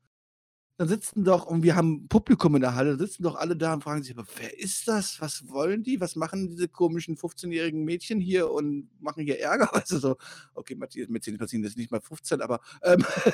[0.77, 3.83] dann sitzen doch, und wir haben Publikum in der Halle, sitzen doch alle da und
[3.83, 5.19] fragen sich, aber wer ist das?
[5.19, 5.99] Was wollen die?
[5.99, 9.71] Was machen diese komischen 15-jährigen Mädchen hier und machen hier Ärger?
[9.89, 10.17] Du so,
[10.53, 13.03] okay, Mercedes Martinez ist nicht mal 15, aber ähm,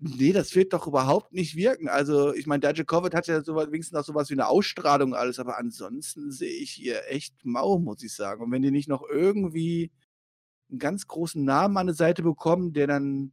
[0.00, 1.88] nee, das wird doch überhaupt nicht wirken.
[1.88, 5.38] Also, ich meine, Dijakovic hat ja so, wenigstens noch sowas wie eine Ausstrahlung und alles,
[5.38, 8.42] aber ansonsten sehe ich hier echt mau, muss ich sagen.
[8.42, 9.90] Und wenn die nicht noch irgendwie
[10.70, 13.32] einen ganz großen Namen an der Seite bekommen, der dann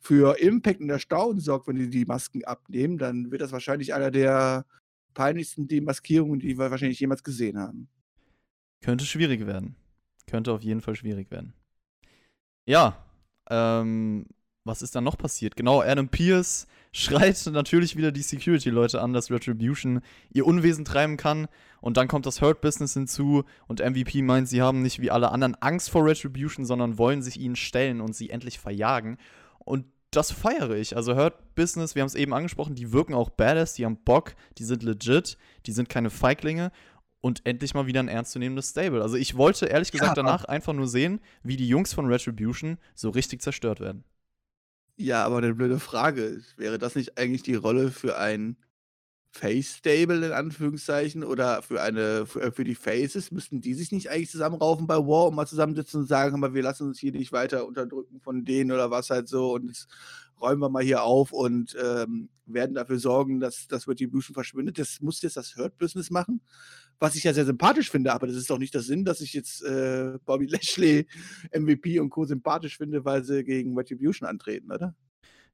[0.00, 4.10] für Impact und Erstaunen sorgt, wenn die die Masken abnehmen, dann wird das wahrscheinlich einer
[4.10, 4.66] der
[5.14, 7.88] peinlichsten Demaskierungen, die wir wahrscheinlich jemals gesehen haben.
[8.80, 9.76] Könnte schwierig werden.
[10.26, 11.52] Könnte auf jeden Fall schwierig werden.
[12.66, 13.04] Ja,
[13.48, 14.26] ähm,
[14.64, 15.56] was ist dann noch passiert?
[15.56, 20.00] Genau, Adam Pierce schreit natürlich wieder die Security-Leute an, dass Retribution
[20.32, 21.48] ihr Unwesen treiben kann.
[21.80, 25.54] Und dann kommt das Hurt-Business hinzu und MVP meint, sie haben nicht wie alle anderen
[25.56, 29.16] Angst vor Retribution, sondern wollen sich ihnen stellen und sie endlich verjagen.
[29.58, 30.94] Und das feiere ich.
[30.96, 34.34] Also Hurt Business, wir haben es eben angesprochen, die wirken auch badass, die haben Bock,
[34.58, 36.70] die sind legit, die sind keine Feiglinge
[37.22, 39.00] und endlich mal wieder ein ernstzunehmendes Stable.
[39.02, 42.06] Also ich wollte ehrlich Ja, gesagt aber- danach einfach nur sehen, wie die Jungs von
[42.06, 44.04] Retribution so richtig zerstört werden.
[44.98, 46.42] Ja, aber eine blöde Frage.
[46.56, 48.56] Wäre das nicht eigentlich die Rolle für ein
[49.32, 54.10] Face-Stable in Anführungszeichen oder für eine für, äh, für die Faces, müssten die sich nicht
[54.10, 57.32] eigentlich zusammenraufen bei War und mal zusammensitzen und sagen: „Hör wir lassen uns hier nicht
[57.32, 59.88] weiter unterdrücken von denen oder was halt so und jetzt
[60.40, 65.00] räumen wir mal hier auf und, ähm, werden dafür sorgen, dass dass Retribution verschwindet.“ Das
[65.00, 66.42] muss jetzt das Hurt Business machen,
[67.02, 69.32] was ich ja sehr sympathisch finde, aber das ist doch nicht der Sinn, dass ich
[69.32, 71.08] jetzt, äh, Bobby Lashley,
[71.52, 72.24] MVP und Co.
[72.24, 74.94] sympathisch finde, weil sie gegen Retribution antreten, oder?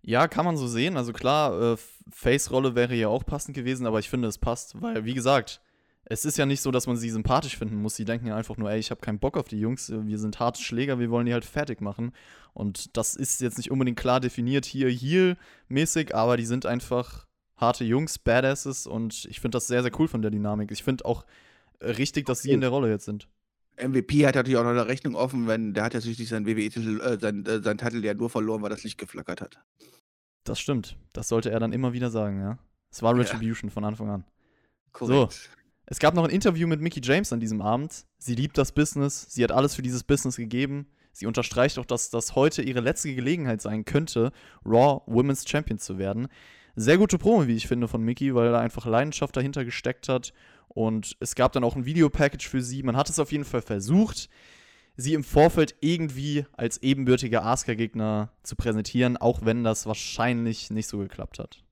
[0.02, 0.98] Ja, kann man so sehen.
[0.98, 1.76] Also klar, äh,
[2.10, 5.62] Face-Rolle wäre ja auch passend gewesen, aber ich finde, es passt, weil, wie gesagt,
[6.04, 7.96] es ist ja nicht so, dass man sie sympathisch finden muss.
[7.96, 10.38] Sie denken ja einfach nur, ey, ich habe keinen Bock auf die Jungs, wir sind
[10.38, 12.12] harte Schläger, wir wollen die halt fertig machen.
[12.52, 17.27] Und das ist jetzt nicht unbedingt klar definiert hier, hier mäßig, aber die sind einfach
[17.58, 20.70] harte Jungs, Badasses und ich finde das sehr, sehr cool von der Dynamik.
[20.70, 21.24] Ich finde auch
[21.82, 23.28] richtig, dass sie in der Rolle jetzt sind.
[23.80, 27.00] MVP hat natürlich auch noch eine Rechnung offen, wenn der hat ja natürlich seinen WWE-Titel,
[27.00, 29.60] äh, sein, äh, seinen Titel ja nur verloren, weil das Licht geflackert hat.
[30.44, 30.96] Das stimmt.
[31.12, 32.58] Das sollte er dann immer wieder sagen, ja.
[32.90, 33.74] Es war Retribution ja.
[33.74, 34.24] von Anfang an.
[34.92, 35.32] Korrekt.
[35.32, 35.50] So.
[35.86, 38.04] Es gab noch ein Interview mit Mickey James an diesem Abend.
[38.18, 39.26] Sie liebt das Business.
[39.30, 40.86] Sie hat alles für dieses Business gegeben.
[41.12, 44.32] Sie unterstreicht auch, dass das heute ihre letzte Gelegenheit sein könnte,
[44.64, 46.28] Raw Women's Champion zu werden.
[46.80, 50.32] Sehr gute Promo, wie ich finde, von Mickey, weil er einfach Leidenschaft dahinter gesteckt hat
[50.68, 52.84] und es gab dann auch ein Videopackage für sie.
[52.84, 54.28] Man hat es auf jeden Fall versucht,
[54.96, 60.98] sie im Vorfeld irgendwie als ebenbürtiger Asuka-Gegner zu präsentieren, auch wenn das wahrscheinlich nicht so
[60.98, 61.64] geklappt hat.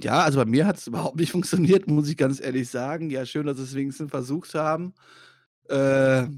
[0.00, 3.10] Ja, also bei mir hat es überhaupt nicht funktioniert, muss ich ganz ehrlich sagen.
[3.10, 4.94] Ja, schön, dass sie es wenigstens versucht haben.
[5.68, 6.28] Äh,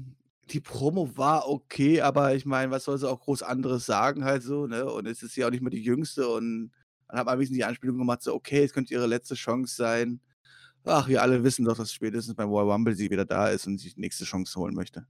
[0.49, 4.41] die Promo war okay, aber ich meine, was soll sie auch groß anderes sagen halt
[4.41, 4.91] so, ne?
[4.91, 6.71] Und es ist ja auch nicht mehr die jüngste und
[7.09, 10.19] hat man ein bisschen die Anspielung gemacht, so, okay, es könnte ihre letzte Chance sein.
[10.85, 13.77] Ach, wir alle wissen doch, dass spätestens beim Royal Rumble sie wieder da ist und
[13.77, 15.05] sich die nächste Chance holen möchte.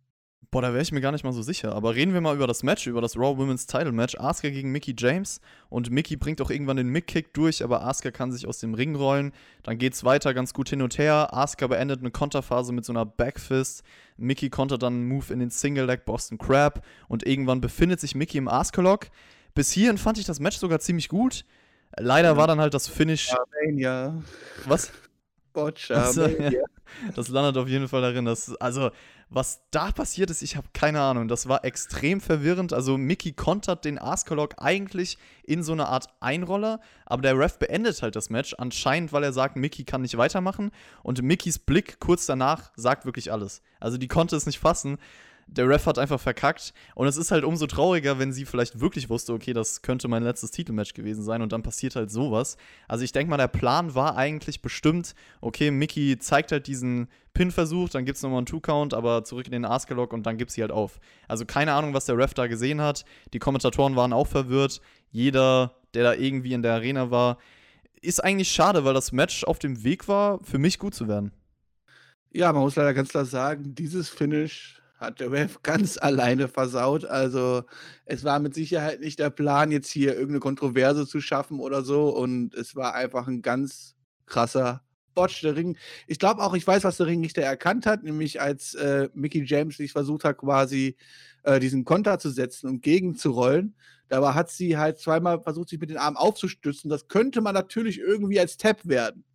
[0.49, 1.75] Boah, da wäre ich mir gar nicht mal so sicher.
[1.75, 4.15] Aber reden wir mal über das Match, über das Raw Women's Title Match.
[4.17, 5.41] Asuka gegen Mickey James.
[5.69, 8.95] Und Mickey bringt auch irgendwann den Mick-Kick durch, aber Asuka kann sich aus dem Ring
[8.95, 9.33] rollen.
[9.63, 11.33] Dann geht's weiter ganz gut hin und her.
[11.33, 13.83] Asuka beendet eine Konterphase mit so einer Backfist.
[14.15, 16.81] Mickey kontert dann einen Move in den Single-Leg Boston Crab.
[17.10, 19.10] Und irgendwann befindet sich Mickey im Asuka-Lock.
[19.53, 21.43] Bis hierhin fand ich das Match sogar ziemlich gut.
[21.99, 23.33] Leider war dann halt das Finish.
[23.75, 24.13] Ja,
[24.65, 24.91] Was?
[25.57, 25.95] Boccia.
[26.05, 26.63] Also, ja,
[27.15, 28.25] das landet auf jeden Fall darin.
[28.25, 28.91] Dass, also,
[29.29, 31.27] was da passiert ist, ich habe keine Ahnung.
[31.27, 32.73] Das war extrem verwirrend.
[32.73, 38.03] Also, Mickey kontert den Askalok eigentlich in so eine Art Einroller, aber der Ref beendet
[38.03, 38.53] halt das Match.
[38.57, 40.71] Anscheinend, weil er sagt, Mickey kann nicht weitermachen.
[41.01, 43.63] Und Mickys Blick kurz danach sagt wirklich alles.
[43.79, 44.99] Also, die konnte es nicht fassen
[45.47, 46.73] der Ref hat einfach verkackt.
[46.93, 50.23] Und es ist halt umso trauriger, wenn sie vielleicht wirklich wusste, okay, das könnte mein
[50.23, 52.57] letztes Titelmatch gewesen sein und dann passiert halt sowas.
[52.88, 57.89] Also ich denke mal, der Plan war eigentlich bestimmt, okay, Mickey zeigt halt diesen Pin-Versuch,
[57.89, 60.62] dann gibt es nochmal einen Two-Count, aber zurück in den Askelok und dann gibt sie
[60.62, 60.99] halt auf.
[61.27, 63.05] Also keine Ahnung, was der Ref da gesehen hat.
[63.33, 64.81] Die Kommentatoren waren auch verwirrt.
[65.12, 67.38] Jeder, der da irgendwie in der Arena war,
[68.01, 71.31] ist eigentlich schade, weil das Match auf dem Weg war, für mich gut zu werden.
[72.31, 77.05] Ja, man muss leider ganz klar sagen, dieses Finish hat der Ref ganz alleine versaut.
[77.05, 77.63] Also,
[78.05, 82.10] es war mit Sicherheit nicht der Plan, jetzt hier irgendeine Kontroverse zu schaffen oder so.
[82.10, 84.83] Und es war einfach ein ganz krasser
[85.13, 85.41] Botch.
[85.41, 89.10] Der Ring, ich glaube auch, ich weiß, was der Ringrichter erkannt hat, nämlich als äh,
[89.13, 90.97] Mickey James sich versucht hat, quasi
[91.43, 93.75] äh, diesen Konter zu setzen und gegenzurollen.
[94.10, 96.89] Dabei hat sie halt zweimal versucht, sich mit den Armen aufzustützen.
[96.89, 99.25] Das könnte man natürlich irgendwie als Tap werden.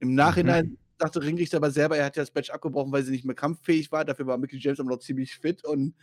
[0.00, 0.14] Im mhm.
[0.14, 3.24] Nachhinein mhm sagte Ringrichter aber selber, er hat ja das Match abgebrochen, weil sie nicht
[3.24, 4.04] mehr kampffähig war.
[4.04, 5.64] Dafür war Mickey James aber noch ziemlich fit.
[5.64, 5.94] Und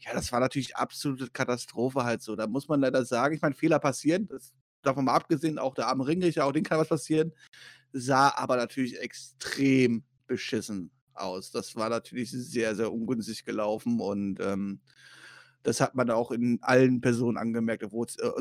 [0.00, 2.36] ja, das war natürlich absolute Katastrophe halt so.
[2.36, 4.28] Da muss man leider sagen, ich meine, Fehler passieren.
[4.28, 7.32] Das davon mal abgesehen, auch der arme Ringrichter, auch den kann was passieren.
[7.92, 11.50] Sah aber natürlich extrem beschissen aus.
[11.50, 14.80] Das war natürlich sehr, sehr ungünstig gelaufen und ähm,
[15.66, 17.88] das hat man auch in allen Personen angemerkt, äh,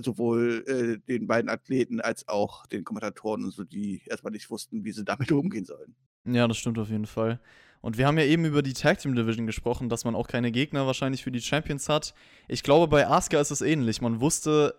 [0.04, 4.86] sowohl äh, den beiden Athleten als auch den Kommentatoren und so, die erstmal nicht wussten,
[4.86, 5.96] wie sie damit umgehen sollen.
[6.26, 7.40] Ja, das stimmt auf jeden Fall.
[7.82, 10.52] Und wir haben ja eben über die Tag Team Division gesprochen, dass man auch keine
[10.52, 12.14] Gegner wahrscheinlich für die Champions hat.
[12.48, 14.02] Ich glaube, bei Asuka ist es ähnlich.
[14.02, 14.76] Man wusste,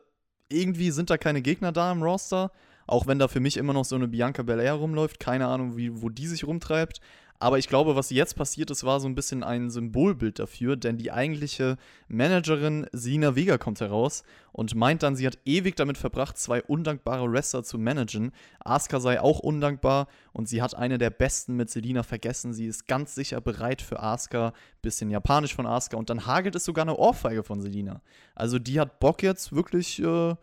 [0.48, 2.52] irgendwie sind da keine Gegner da im Roster.
[2.86, 5.18] Auch wenn da für mich immer noch so eine Bianca Belair rumläuft.
[5.18, 7.00] Keine Ahnung, wie, wo die sich rumtreibt.
[7.38, 10.96] Aber ich glaube, was jetzt passiert ist, war so ein bisschen ein Symbolbild dafür, denn
[10.96, 11.76] die eigentliche
[12.08, 14.22] Managerin Sina Vega kommt heraus
[14.52, 18.32] und meint dann, sie hat ewig damit verbracht, zwei undankbare Wrestler zu managen.
[18.60, 22.52] Asuka sei auch undankbar und sie hat eine der besten mit Selina vergessen.
[22.52, 26.64] Sie ist ganz sicher bereit für Asuka, bisschen japanisch von Asuka und dann hagelt es
[26.64, 28.00] sogar eine Ohrfeige von Selina.
[28.34, 30.34] Also die hat Bock jetzt wirklich äh,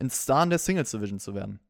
[0.00, 1.60] ein Star in der Singles Division zu werden.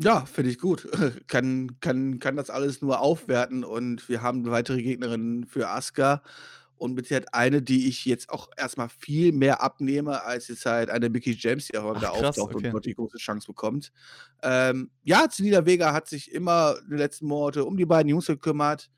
[0.00, 0.88] Ja, finde ich gut.
[1.26, 6.22] Kann kann kann das alles nur aufwerten und wir haben weitere Gegnerinnen für Asuka
[6.76, 10.88] und mit Sicherheit eine, die ich jetzt auch erstmal viel mehr abnehme, als jetzt halt
[10.88, 12.68] eine Mickey James, die auch wieder auftaucht okay.
[12.68, 13.90] und dort die große Chance bekommt.
[14.42, 18.26] Ähm, ja, Zelina Vega hat sich immer in den letzten Monaten um die beiden Jungs
[18.26, 18.90] gekümmert,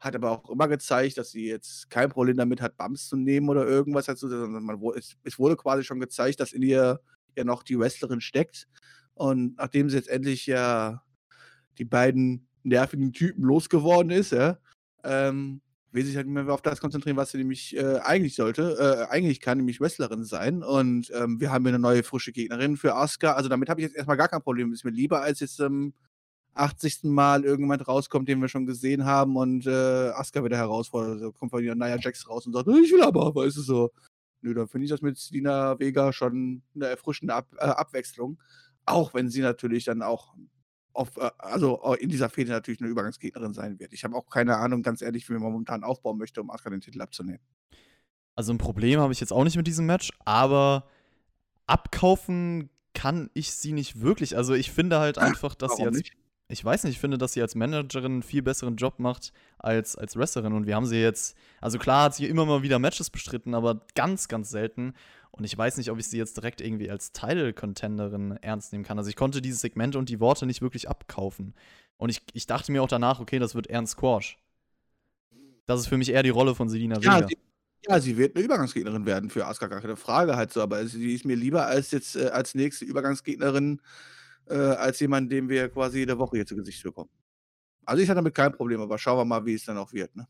[0.00, 3.48] hat aber auch immer gezeigt, dass sie jetzt kein Problem damit hat, Bumps zu nehmen
[3.48, 7.00] oder irgendwas dazu, sondern man, es, es wurde quasi schon gezeigt, dass in ihr
[7.36, 8.66] ja noch die Wrestlerin steckt.
[9.14, 11.02] Und nachdem sie jetzt endlich ja
[11.78, 14.58] die beiden nervigen Typen losgeworden ist, ja,
[15.04, 15.60] ähm,
[15.92, 19.12] will sich halt nicht mehr auf das konzentrieren, was sie nämlich äh, eigentlich sollte, äh,
[19.12, 20.62] eigentlich kann, nämlich Wrestlerin sein.
[20.62, 23.32] Und ähm, wir haben hier eine neue frische Gegnerin für Asuka.
[23.32, 24.72] Also damit habe ich jetzt erstmal gar kein Problem.
[24.72, 25.92] Ist mir lieber, als jetzt ähm,
[26.54, 27.04] 80.
[27.04, 31.14] Mal irgendjemand rauskommt, den wir schon gesehen haben und äh, Asuka wieder herausfordert.
[31.14, 33.90] Also kommt von Nia Jax raus und sagt, ich will aber, weißt du so.
[34.42, 38.38] Nö, dann finde ich das mit Selina Vega schon eine erfrischende Ab äh, Abwechslung.
[38.86, 40.34] Auch wenn sie natürlich dann auch
[40.92, 43.92] auf, äh, also äh, in dieser Fehde natürlich eine Übergangsgegnerin sein wird.
[43.92, 46.80] Ich habe auch keine Ahnung, ganz ehrlich, wie man momentan aufbauen möchte, um Asuka den
[46.80, 47.40] Titel abzunehmen.
[48.34, 50.86] Also ein Problem habe ich jetzt auch nicht mit diesem Match, aber
[51.66, 54.36] abkaufen kann ich sie nicht wirklich.
[54.36, 56.16] Also ich finde halt einfach, dass sie Warum als nicht?
[56.48, 59.96] ich weiß nicht, ich finde, dass sie als Managerin einen viel besseren Job macht als
[59.96, 63.10] als Wrestlerin und wir haben sie jetzt also klar hat sie immer mal wieder Matches
[63.10, 64.94] bestritten, aber ganz ganz selten
[65.30, 68.84] und ich weiß nicht, ob ich sie jetzt direkt irgendwie als Title Contenderin ernst nehmen
[68.84, 68.98] kann.
[68.98, 71.54] Also ich konnte dieses Segment und die Worte nicht wirklich abkaufen.
[71.96, 74.38] Und ich, ich dachte mir auch danach, okay, das wird eher ein Squash.
[75.66, 77.20] Das ist für mich eher die Rolle von Selina Vega.
[77.20, 77.38] Ja, sie,
[77.86, 81.14] ja, sie wird eine Übergangsgegnerin werden für Asuka, gar keine Frage halt so, aber sie
[81.14, 83.80] ist mir lieber als jetzt äh, als nächste Übergangsgegnerin,
[84.48, 87.10] äh, als jemand, den wir quasi jede Woche hier zu Gesicht bekommen.
[87.84, 90.14] Also ich hatte damit kein Problem, aber schauen wir mal, wie es dann auch wird.
[90.16, 90.26] Ne?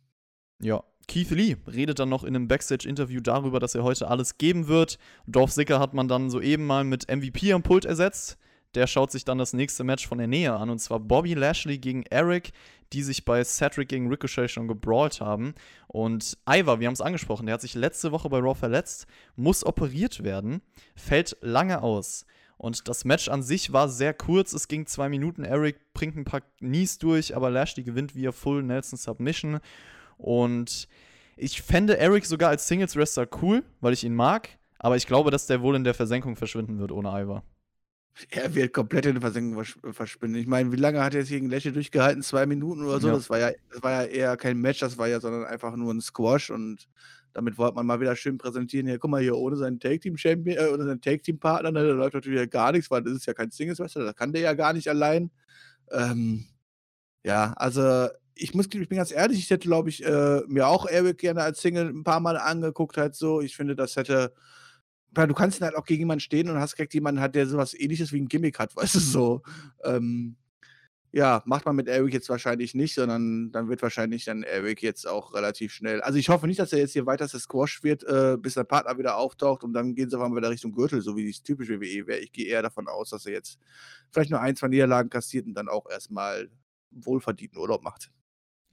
[0.61, 4.69] Ja, Keith Lee redet dann noch in einem Backstage-Interview darüber, dass er heute alles geben
[4.69, 4.97] wird.
[5.27, 8.39] Dolph Ziggler hat man dann soeben mal mit MVP am Pult ersetzt.
[8.77, 11.79] Der schaut sich dann das nächste Match von der Nähe an, und zwar Bobby Lashley
[11.79, 12.53] gegen Eric,
[12.93, 15.55] die sich bei Cedric gegen Ricochet schon gebrawlt haben.
[15.89, 19.67] Und Ivar, wir haben es angesprochen, der hat sich letzte Woche bei Raw verletzt, muss
[19.67, 20.63] operiert werden,
[20.95, 22.25] fällt lange aus.
[22.57, 25.43] Und das Match an sich war sehr kurz, es ging zwei Minuten.
[25.43, 29.59] Eric bringt ein paar Knees durch, aber Lashley gewinnt via Full Nelson Submission.
[30.21, 30.89] Und
[31.37, 34.51] ich fände Eric sogar als Singles-Wrestler cool, weil ich ihn mag.
[34.79, 37.43] Aber ich glaube, dass der wohl in der Versenkung verschwinden wird ohne Ivar.
[38.31, 40.37] Er wird komplett in der Versenkung versch- verschwinden.
[40.37, 42.23] Ich meine, wie lange hat er jetzt gegen Lashley durchgehalten?
[42.23, 43.09] Zwei Minuten oder so?
[43.09, 43.15] Ja.
[43.15, 45.93] Das, war ja, das war ja eher kein Match, das war ja sondern einfach nur
[45.95, 46.89] ein Squash und
[47.33, 48.89] damit wollte man mal wieder schön präsentieren.
[48.89, 52.41] Ja, guck mal hier, ohne seinen Tag-Team-Champion, äh, ohne seinen Tag-Team-Partner, ne, da läuft natürlich
[52.41, 54.89] ja gar nichts, weil das ist ja kein Singles-Wrestler, das kann der ja gar nicht
[54.89, 55.31] allein.
[55.93, 56.47] Ähm,
[57.25, 58.09] ja, also
[58.41, 61.43] ich muss, ich bin ganz ehrlich, ich hätte, glaube ich, äh, mir auch Eric gerne
[61.43, 63.41] als Single ein paar Mal angeguckt, halt so.
[63.41, 64.33] Ich finde, das hätte.
[65.13, 68.13] Du kannst halt auch gegen jemanden stehen und hast direkt jemanden hat, der sowas ähnliches
[68.13, 69.43] wie ein Gimmick hat, weißt du so.
[69.85, 70.37] Ähm,
[71.13, 75.09] ja, macht man mit Eric jetzt wahrscheinlich nicht, sondern dann wird wahrscheinlich dann Eric jetzt
[75.09, 76.01] auch relativ schnell.
[76.03, 78.97] Also ich hoffe nicht, dass er jetzt hier weiter Squash wird, äh, bis der Partner
[78.97, 81.69] wieder auftaucht und dann gehen sie auf einmal wieder Richtung Gürtel, so wie es typisch
[81.69, 82.21] WWE wäre.
[82.21, 83.59] Ich gehe eher davon aus, dass er jetzt
[84.13, 86.49] vielleicht nur ein, zwei Niederlagen kassiert und dann auch erstmal
[86.93, 88.13] wohlverdienten Urlaub macht.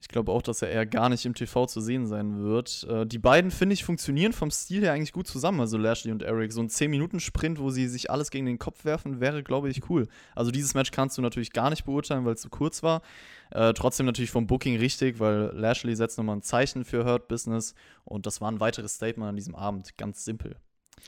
[0.00, 2.86] Ich glaube auch, dass er eher gar nicht im TV zu sehen sein wird.
[2.88, 6.22] Äh, die beiden, finde ich, funktionieren vom Stil her eigentlich gut zusammen, also Lashley und
[6.22, 6.52] Eric.
[6.52, 10.06] So ein 10-Minuten-Sprint, wo sie sich alles gegen den Kopf werfen, wäre, glaube ich, cool.
[10.36, 13.02] Also dieses Match kannst du natürlich gar nicht beurteilen, weil es zu kurz war.
[13.50, 17.74] Äh, trotzdem natürlich vom Booking richtig, weil Lashley setzt nochmal ein Zeichen für Hurt Business
[18.04, 19.96] und das war ein weiteres Statement an diesem Abend.
[19.98, 20.56] Ganz simpel.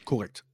[0.04, 0.44] Korrekt.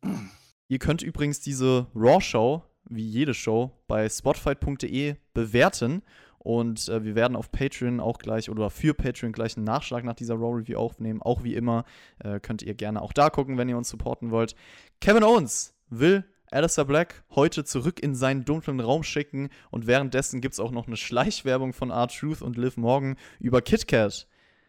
[0.68, 6.03] Ihr könnt übrigens diese Raw-Show, wie jede Show, bei spotfight.de bewerten.
[6.47, 10.15] Und äh, wir werden auf Patreon auch gleich oder für Patreon gleich einen Nachschlag nach
[10.15, 11.21] dieser Raw Review aufnehmen.
[11.21, 11.85] Auch wie immer
[12.21, 14.55] äh, könnt ihr gerne auch da gucken, wenn ihr uns supporten wollt.
[15.01, 19.49] Kevin Owens will Alistair Black heute zurück in seinen dunklen Raum schicken.
[19.73, 24.29] Und währenddessen gibt es auch noch eine Schleichwerbung von R-Truth und Liv Morgan über KitKat.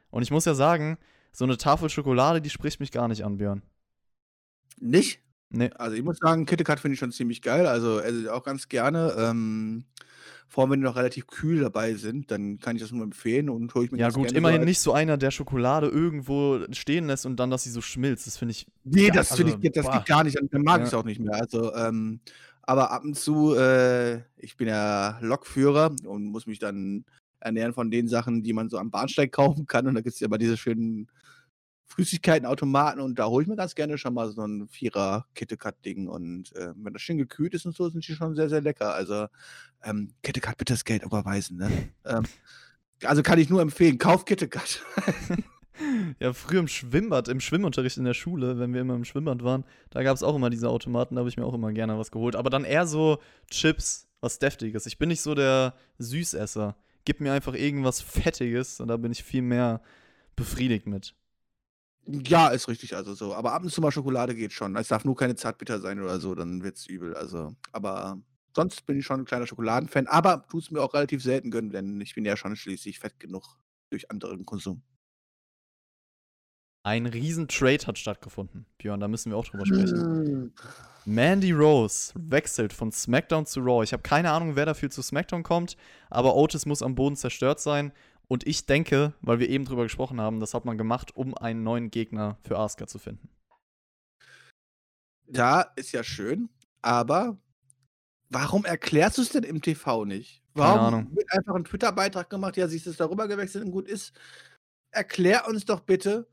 [0.10, 0.98] Und ich muss ja sagen,
[1.32, 3.62] so eine Tafel Schokolade, die spricht mich gar nicht an, Björn.
[4.80, 5.20] Nicht?
[5.52, 5.70] Nee.
[5.76, 7.68] Also ich muss sagen, KitKat finde ich schon ziemlich geil.
[7.68, 9.14] Also, also auch ganz gerne.
[9.16, 9.86] Ähm,
[10.50, 13.50] vor allem, wenn die noch relativ kühl dabei sind, dann kann ich das nur empfehlen
[13.50, 17.26] und hole ich mir Ja, gut, immerhin nicht so einer, der Schokolade irgendwo stehen lässt
[17.26, 18.28] und dann, dass sie so schmilzt.
[18.28, 18.66] Das finde ich.
[18.84, 19.98] Nee, das finde also, ich, das boah.
[19.98, 20.38] geht gar nicht.
[20.38, 20.84] Dann mag Ja.
[20.84, 21.36] ich es auch nicht mehr.
[21.36, 22.22] Also, ähm,
[22.62, 27.06] aber ab und zu, äh, ich bin ja Lokführer und muss mich dann
[27.40, 29.88] ernähren von den Sachen, die man so am Bahnsteig kaufen kann.
[29.88, 31.08] Und da gibt es ja immer diese schönen
[31.88, 36.08] Flüssigkeitenautomaten und da hole ich mir ganz gerne schon mal so ein Vierer KitKat-Ding.
[36.08, 38.94] Und äh, wenn das schön gekühlt ist und so, sind die schon sehr, sehr lecker.
[38.94, 39.28] Also,
[39.84, 41.58] ähm, KitKat bitte das Geld überweisen.
[41.58, 41.90] Ne?
[42.06, 42.24] ähm,
[43.04, 44.84] also kann ich nur empfehlen, kauf KitKat.
[46.20, 49.64] Ja, früher im Schwimmbad, im Schwimmunterricht in der Schule, wenn wir immer im Schwimmbad waren,
[49.90, 52.12] da gab es auch immer diese Automaten, da habe ich mir auch immer gerne was
[52.12, 52.36] geholt.
[52.36, 54.86] Aber dann eher so Chips, was Deftiges.
[54.86, 56.76] Ich bin nicht so der Süßesser.
[57.06, 59.82] Gib mir einfach irgendwas Fettiges und da bin ich viel mehr
[60.36, 61.16] befriedigt mit.
[62.10, 63.34] Ja, ist richtig, also so.
[63.36, 64.76] Aber ab und zu mal Schokolade geht schon.
[64.78, 67.14] Es darf nur keine Zartbitter sein oder so, dann wird's übel.
[67.16, 68.22] Also, aber
[68.56, 72.00] sonst bin ich schon 'n kleiner Schokoladenfan, aber tu's mir auch relativ selten gönnen, denn
[72.00, 73.58] ich bin ja schon schließlich fett genug
[73.90, 74.84] durch anderen Konsum.
[76.86, 80.08] Ein Riesen-Trade hat stattgefunden, Björn, da müssen wir auch drüber sprechen.
[80.30, 80.52] Hm.
[81.06, 83.84] Mandy Rose wechselt von SmackDown zu Raw.
[83.84, 85.78] Ich habe keine Ahnung, wer dafür zu SmackDown kommt,
[86.10, 87.94] aber Otis muss am Boden zerstört sein.
[88.32, 91.64] Und ich denke, weil wir eben drüber gesprochen haben, das hat man gemacht, um einen
[91.64, 93.30] neuen Gegner für Asuka zu finden.
[95.30, 96.50] Ja, ist ja schön,
[96.82, 97.38] aber
[98.30, 100.44] warum erklärst du's denn im TV nicht?
[100.56, 104.14] Warum wird einfach 'n Twitter-Beitrag gemacht: „Ja, sie ist jetzt darüber gewechselt und gut ist.“
[104.92, 106.28] Erklär uns doch bitte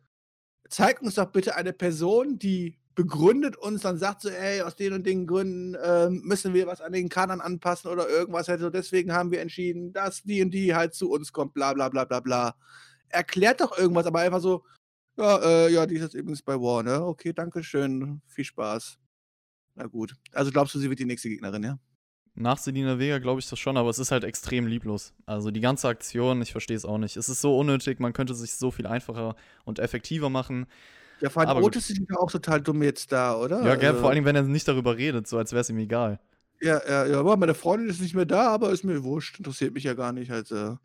[0.71, 4.93] zeig uns doch bitte eine Person, die begründet uns dann sagt so: „Ey, aus den
[4.93, 8.71] und den Gründen, ähm, müssen wir was an den Kadern anpassen oder irgendwas halt so.
[8.71, 12.05] Deswegen haben wir entschieden, dass die und die halt zu uns kommt, bla bla bla
[12.05, 12.57] bla bla.“
[13.09, 14.65] Erklärt doch irgendwas, aber einfach so:
[15.19, 15.39] „Ja,
[15.69, 17.05] äh, ja, die ist jetzt übrigens bei Raw, ne?
[17.07, 18.23] Okay, danke schön.
[18.29, 18.99] Viel Spaß.“
[19.77, 20.15] Na gut.
[20.33, 21.79] Also glaubst du, sie wird die nächste Gegnerin, ja?
[22.37, 25.15] Nach Selina Vega glaube ich das schon, aber es ist halt extrem lieblos.
[25.25, 27.17] Also die ganze Aktion, ich verstehe es auch nicht.
[27.17, 30.67] Es ist so unnötig, man könnte sich so viel einfacher und effektiver machen.
[31.21, 31.63] Ja, vor allem.
[31.63, 33.65] Otis ist ja auch total dumm jetzt da, oder?
[33.65, 35.79] Ja, gell, Also vor allem, wenn er nicht darüber redet, so als wäre es ihm
[35.79, 36.21] egal.
[36.61, 39.75] Ja, ja, ja, aber meine Freundin ist nicht mehr da, aber ist mir wurscht, interessiert
[39.75, 40.79] mich ja gar nicht halt so.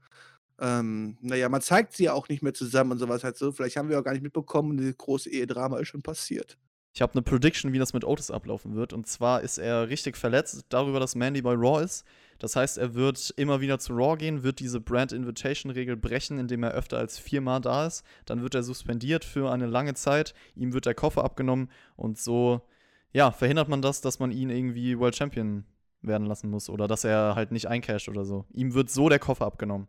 [0.59, 3.37] Ähm, na ja, man zeigt sie ja auch nicht mehr zusammen und so was halt
[3.37, 3.51] so.
[3.51, 6.57] Vielleicht haben wir auch gar nicht mitbekommen, dieses große Ehedrama ist schon passiert.
[6.99, 8.91] Ich habe eine Prediction, wie das mit Otis ablaufen wird.
[8.91, 12.03] Und zwar ist er richtig verletzt darüber, dass Mandy bei Raw ist.
[12.39, 16.39] Das heißt, er wird immer wieder zu Raw gehen, wird diese Brand Invitation Regel brechen,
[16.39, 18.03] indem er öfter als viermal da ist.
[18.25, 20.33] Dann wird er suspendiert für eine lange Zeit.
[20.57, 22.67] Ihm wird der Koffer abgenommen und so,
[23.13, 25.63] ja, verhindert man das, dass man ihn irgendwie World Champion
[26.01, 28.43] werden lassen muss oder dass er halt nicht eincasht oder so.
[28.51, 29.87] Ihm wird so der Koffer abgenommen.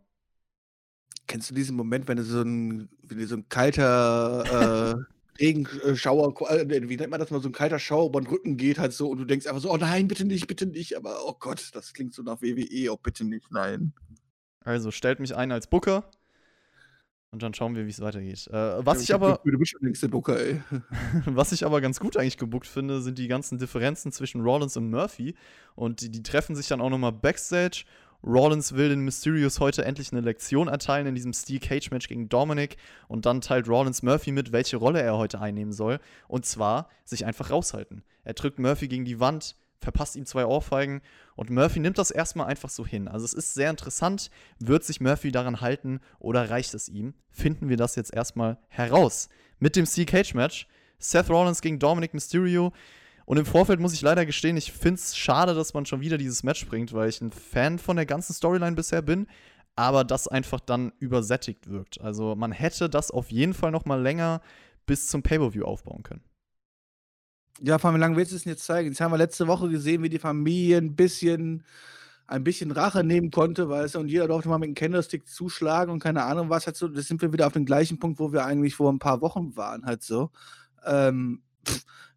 [1.26, 5.04] Kennst du diesen Moment, wenn du so 'n wenn dir so 'n kalter, äh,
[5.40, 8.56] Regenschauer ko äh, wie nennt man das mal, so 'n kalter Schauer über 'n Rücken
[8.56, 11.26] geht halt so und du denkst einfach so: „Oh nein, bitte nicht, bitte nicht.“ Aber
[11.26, 12.92] oh Gott, das klingt so nach WWE.
[12.92, 13.92] Oh, bitte nicht, nein.
[14.64, 16.10] Also stellt mich ein als Booker
[17.32, 18.48] und dann schauen wir, wie es weitergeht.
[18.48, 20.62] Äh, was ich aber Du bist schon längst der Booker, ey.
[21.26, 24.90] Was ich aber ganz gut eigentlich gebuckt finde, sind die ganzen Differenzen zwischen Rollins und
[24.90, 25.34] Murphy.
[25.74, 27.84] Und die, die treffen sich dann auch nochmal backstage.
[28.22, 32.28] Rollins will den Mysterios heute endlich eine Lektion erteilen in diesem Steel Cage Match gegen
[32.28, 32.76] Dominic.
[33.08, 36.00] Und dann teilt Rollins Murphy mit, welche Rolle er heute einnehmen soll.
[36.28, 38.02] Und zwar sich einfach raushalten.
[38.24, 41.00] Er drückt Murphy gegen die Wand, verpasst ihm zwei Ohrfeigen.
[41.34, 43.08] Und Murphy nimmt das erstmal einfach so hin.
[43.08, 44.30] Also es ist sehr interessant.
[44.58, 47.14] Wird sich Murphy daran halten oder reicht es ihm?
[47.30, 49.28] Finden wir das jetzt erstmal heraus.
[49.58, 50.66] Mit dem Steel Cage Match.
[50.98, 52.74] Seth Rollins gegen Dominic Mysterio.
[53.30, 56.18] Und im Vorfeld muss ich leider gestehen, ich finde es schade, dass man schon wieder
[56.18, 59.28] dieses Match bringt, weil ich ein Fan von der ganzen Storyline bisher bin,
[59.76, 62.00] aber das einfach dann übersättigt wirkt.
[62.00, 64.40] Also man hätte das auf jeden Fall noch mal länger
[64.84, 66.24] bis zum Pay-Per-View aufbauen können.
[67.62, 68.88] Ja, vor allem, wie lange willst du es denn jetzt zeigen?
[68.88, 71.64] Jetzt haben wir letzte Woche gesehen, wie die Familie 'n bisschen
[72.26, 75.92] ein bisschen Rache nehmen konnte, weißt du, und jeder durfte mal mit 'm Candlestick zuschlagen
[75.92, 76.88] und keine Ahnung was halt so.
[76.88, 79.56] Da sind wir wieder auf dem gleichen Punkt, wo wir eigentlich vor 'n paar Wochen
[79.56, 80.30] waren halt so.
[80.86, 81.42] Ähm,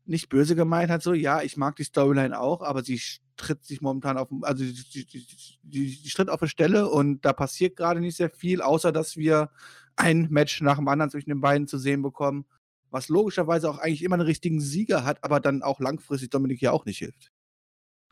[0.05, 3.01] nicht böse gemeint halt so, ja, ich mag die Storyline auch, aber sie
[3.37, 4.73] tritt sich momentan auf also, die
[5.05, 5.25] die
[5.63, 9.17] die die tritt auf 'ne Stelle und da passiert grade nicht sehr viel, außer dass
[9.17, 9.49] wir
[9.95, 12.45] ein Match nach dem anderen zwischen den beiden zu sehen bekommen,
[12.91, 16.71] was logischerweise auch eigentlich immer 'n richtigen Sieger hat, aber dann auch langfristig Dominik ja
[16.71, 17.29] auch nicht hilft.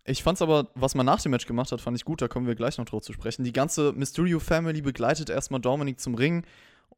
[0.06, 2.48] Ich fand's aber, was man nach dem Match gemacht hat, fand ich gut, da kommen
[2.48, 3.44] wir gleich noch drauf zu sprechen.
[3.44, 6.44] Die ganze Mysterio Family begleitet erstmal Dominic zum Ring.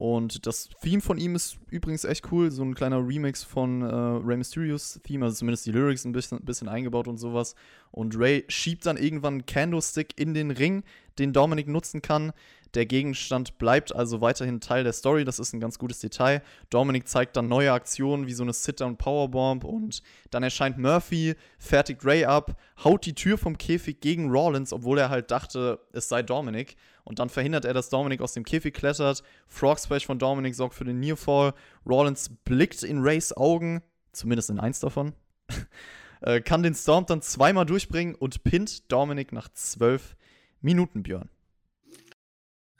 [0.03, 2.51] Und das Theme von ihm ist übrigens echt cool.
[2.51, 6.41] So ein kleiner Remix von äh, Rey Mysterios Theme, also zumindest die Lyrics ein bisschen,
[6.41, 7.55] bisschen eingebaut und sowas.
[7.89, 10.83] Und Ray schiebt dann irgendwann einen Candlestick in den Ring,
[11.19, 12.33] den Dominic nutzen kann.
[12.73, 16.41] Der Gegenstand bleibt also weiterhin Teil der Story, das ist ein ganz gutes Detail.
[16.69, 22.25] Dominic zeigt dann neue Aktionen wie so eine Sit-Down-Powerbomb und dann erscheint Murphy, fertigt Ray
[22.25, 26.75] ab, haut die Tür vom Käfig gegen Rollins, obwohl er halt dachte, es sei Dominic.
[27.03, 29.23] Und dann verhindert er, dass Dominic aus dem Käfig klettert.
[29.47, 31.53] Frog Splash von Dominic sorgt für den Nearfall.
[31.85, 33.81] Rollins blickt in Rays Augen,
[34.13, 35.13] zumindest in eins davon.
[36.21, 40.15] äh, kann den Storm dann zweimal durchbringen und pinnt Dominic nach zwölf
[40.61, 41.29] Minuten, Björn.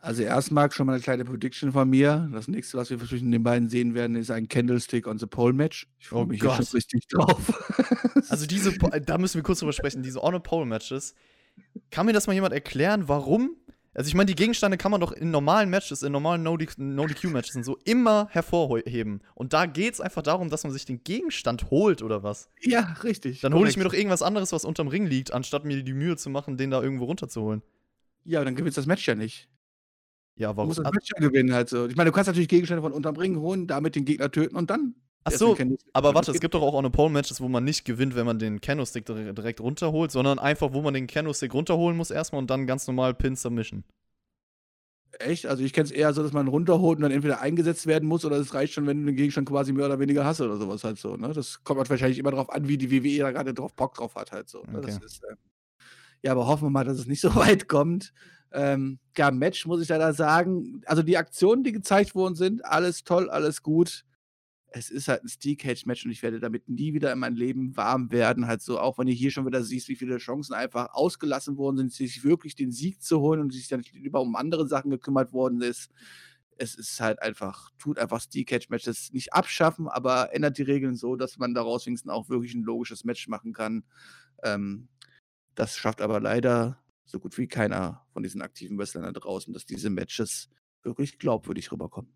[0.04, 2.30] Also erstmal schon mal 'ne kleine Prediction von mir.
[2.34, 5.54] Das nächste, was wir zwischen den beiden sehen werden, ist ein Candlestick on the Pole
[5.54, 5.88] Match.
[5.98, 6.74] Ich freue Oh mich jetzt schon Gott.
[6.74, 7.74] richtig drauf.
[8.30, 11.14] Also diese, da müssen wir kurz drüber sprechen, diese On-a-Pole-Matches.
[11.92, 13.56] Kann mir das mal jemand erklären, warum?
[13.96, 17.64] Also ich meine, die Gegenstände kann man doch in normalen Matches, in normalen No-DQ-Matches und
[17.64, 19.22] so immer hervorheben.
[19.36, 22.50] Und da geht's einfach darum, dass man sich den Gegenstand holt oder was.
[22.62, 23.42] Ja, richtig.
[23.42, 26.18] Dann hole ich mir doch irgendwas anderes, was unterm Ring liegt, anstatt mir die Mühe
[26.18, 27.62] zu machen, den da irgendwo runterzuholen.
[28.24, 29.48] Ja, dann gewinnst das Match ja nicht.
[30.36, 30.70] Ja, Du warum?
[30.70, 31.86] musst das Match ja gewinnen halt so.
[31.86, 34.72] Ich meine, du kannst natürlich Gegenstände von unterm Ring holen, damit den Gegner töten und
[34.72, 34.96] dann
[35.26, 35.56] Ach so,
[35.94, 36.16] aber holen.
[36.16, 39.34] warte, es gibt doch auch On-Pole-Matches, wo man nicht gewinnt, wenn man den Candlestick dire-
[39.34, 43.14] direkt runterholt, sondern einfach, wo man den Candlestick runterholen muss erstmal und dann ganz normal
[43.14, 43.84] Pin Submission.
[45.20, 45.46] Echt?
[45.46, 48.26] Also ich kenne es eher so, dass man runterholt und dann entweder eingesetzt werden muss
[48.26, 50.84] oder es reicht schon, wenn du den Gegenstand quasi mehr oder weniger hast oder sowas
[50.84, 51.16] halt so.
[51.16, 51.32] Ne?
[51.34, 54.16] Das kommt halt wahrscheinlich immer darauf an, wie die WWE da gerade drauf Bock drauf
[54.16, 54.64] hat halt so.
[54.64, 54.80] Ne?
[54.80, 54.98] Okay.
[55.06, 55.38] ist, ähm,
[56.24, 58.12] ja, aber hoffen wir mal, dass es nicht so weit kommt.
[58.52, 60.82] Ähm, ja, Match muss ich leider sagen.
[60.86, 64.06] Also die Aktionen, die gezeigt worden sind, alles toll, alles gut.
[64.76, 67.36] Es ist halt ein Steel Cage Match und ich werde damit nie wieder in mein
[67.36, 68.48] Leben warm werden.
[68.48, 71.78] Halt so, auch wenn du hier schon wieder siehst, wie viele Chancen einfach ausgelassen worden
[71.78, 74.90] sind, sich wirklich den Sieg zu holen und sich dann nicht lieber um andere Sachen
[74.90, 75.92] gekümmert worden ist.
[76.58, 80.96] Es ist halt einfach, tut einfach Steel Cage Matches nicht abschaffen, aber ändert die Regeln
[80.96, 83.84] so, dass man daraus wenigstens auch wirklich ein logisches Match machen kann.
[84.44, 84.88] Ähm,
[85.56, 89.66] das schafft aber leider so gut wie keiner von diesen aktiven Wrestlern da draußen, dass
[89.66, 90.50] diese Matches
[90.84, 92.12] wirklich glaubwürdig rüberkommen.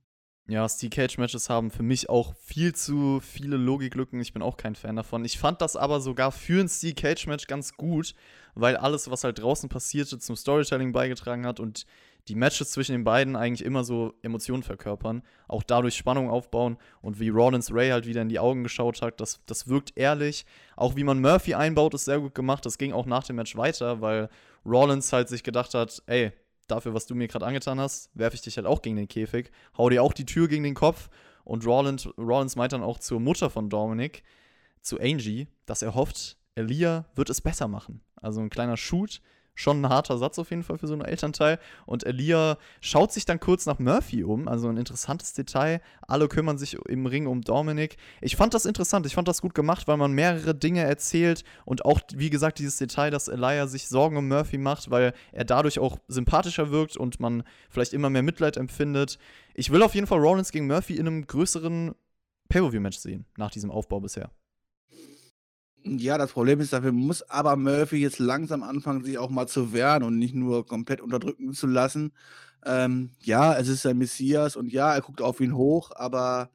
[0.49, 4.21] Ja, Steel Cage Matches haben für mich auch viel zu viele Logiklücken.
[4.21, 5.25] Ich bin auch kein Fan davon.
[5.25, 8.15] Ich fand das aber sogar für ein Steel Cage Match ganz gut,
[8.55, 11.85] weil alles, was halt draußen passierte, zum Storytelling beigetragen hat und
[12.29, 17.19] die Matches zwischen den beiden eigentlich immer so Emotionen verkörpern, auch dadurch Spannung aufbauen und
[17.19, 20.45] wie Rollins Ray halt wieder in die Augen geschaut hat, das, das wirkt ehrlich.
[20.77, 22.65] Auch wie man Murphy einbaut, ist sehr gut gemacht.
[22.65, 24.29] Das ging auch nach dem Match weiter, weil
[24.65, 26.31] Rollins halt sich gedacht hat, ey,
[26.67, 29.51] dafür, was du mir gerade angetan hast, werfe ich dich halt auch gegen den Käfig,
[29.77, 31.09] hau dir auch die Tür gegen den Kopf.
[31.43, 34.23] Und Rollins, Rollins meint dann auch zur Mutter von Dominic,
[34.81, 38.01] zu Angie, dass er hofft, Elia wird es besser machen.
[38.15, 39.21] Also ein kleiner Shoot,
[39.57, 41.59] schon ein harter Satz auf jeden Fall für so einen Elternteil.
[41.85, 45.81] Und Elia schaut sich dann kurz nach Murphy um, also ein interessantes Detail.
[46.07, 47.97] Alle kümmern sich im Ring um Dominic.
[48.21, 51.85] Ich fand das interessant, ich fand das gut gemacht, weil man mehrere Dinge erzählt und
[51.85, 55.79] auch, wie gesagt, dieses Detail, dass Elia sich Sorgen um Murphy macht, weil er dadurch
[55.79, 59.17] auch sympathischer wirkt und man vielleicht immer mehr Mitleid empfindet.
[59.55, 61.95] Ich will auf jeden Fall Rollins gegen Murphy in einem größeren
[62.49, 64.29] Pay-Per-View-Match sehen, nach diesem Aufbau bisher.
[65.89, 69.71] Ja, das Problem ist, dafür muss aber Murphy jetzt langsam anfangen, sich auch mal zu
[69.73, 72.13] wehren und nicht nur komplett unterdrücken zu lassen.
[72.65, 76.49] Ähm, ja, es ist ein Messias und ja, er guckt auf ihn hoch, aber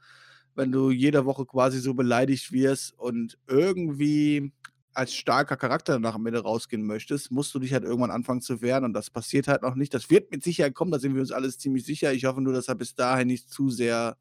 [0.54, 4.52] wenn du jede Woche quasi so beleidigt wirst und irgendwie
[4.92, 8.60] als starker Charakter nach am Ende rausgehen möchtest, musst du dich halt irgendwann anfangen zu
[8.60, 9.94] wehren und das passiert halt noch nicht.
[9.94, 12.12] Das wird mit Sicherheit kommen, da sind wir uns alles ziemlich sicher.
[12.12, 14.16] Ich hoffe nur, dass er bis dahin nicht zu sehr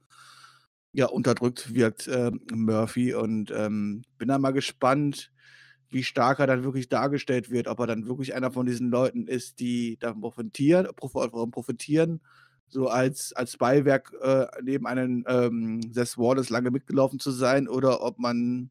[0.94, 3.14] ja, unterdrückt wirkt, ähm, Murphy.
[3.14, 5.32] Und ähm, bin da mal gespannt,
[5.90, 9.28] wie stark er dann wirklich dargestellt wird, ob er dann wirklich einer von diesen Leuten
[9.28, 12.22] ist, die davon profitieren, prof davon profitieren,
[12.70, 18.02] so als, als Beiwerk äh, neben einem ähm, Seth Wallace lange mitgelaufen zu sein, oder
[18.02, 18.70] ob man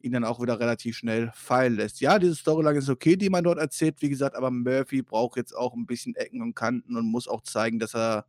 [0.00, 2.00] ihn dann auch wieder relativ schnell fallen lässt.
[2.00, 5.54] Ja, diese Storyline ist okay, die man dort erzählt, wie gesagt, aber Murphy braucht jetzt
[5.54, 8.26] auch ein bisschen Ecken und Kanten und muss auch zeigen, dass er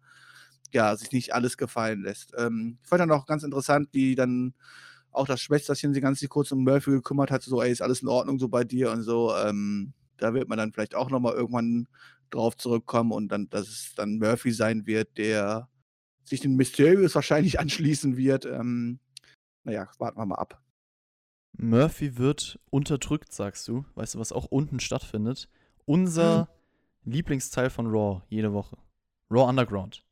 [0.74, 2.34] ja, sich nicht alles gefallen lässt.
[2.38, 4.54] Ähm, ich fand dann auch ganz interessant, wie dann
[5.12, 8.08] auch das Schwesterchen sich ganz kurz um Murphy gekümmert hat, so, ey, ist alles in
[8.10, 9.34] Ordnung so bei dir und so.
[9.36, 11.88] Ähm, da wird man dann vielleicht auch nochmal irgendwann
[12.30, 15.70] drauf zurückkommen und dann, dass es dann Murphy sein wird, der
[16.24, 18.46] sich den Mysterious wahrscheinlich anschließen wird.
[18.46, 19.00] Ähm,
[19.64, 20.62] naja, warten wir mal ab.
[21.58, 23.86] Murphy wird unterdrückt, sagst du.
[23.96, 25.50] Weißt du, was auch unten stattfindet?
[25.86, 26.50] Unser
[27.04, 28.78] Lieblingsteil von Raw jede Woche.
[29.32, 30.05] Raw Underground.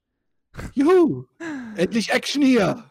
[0.73, 1.25] Juhu!
[1.75, 2.83] Endlich Action hier!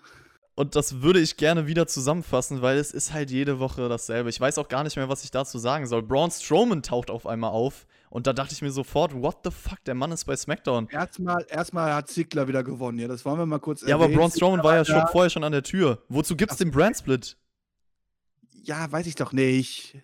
[0.55, 4.29] Und das würde ich gerne wieder zusammenfassen, weil es ist halt jede Woche dasselbe.
[4.29, 6.03] Ich weiß auch gar nicht mehr, was ich dazu sagen soll.
[6.03, 9.83] Braun Strowman taucht auf einmal auf und da dachte ich mir sofort, what the fuck,
[9.85, 10.89] der Mann ist bei SmackDown.
[10.91, 14.09] Erstmal, erstmal hat Ziggler wieder gewonnen, ja, das wollen wir mal kurz Ja, aber.
[14.09, 16.03] Braun Strowman war ja schon vorher schon an der Tür.
[16.09, 17.39] Wozu gibt's den Brand Split?
[18.63, 19.97] Ja, weiß ich doch nicht.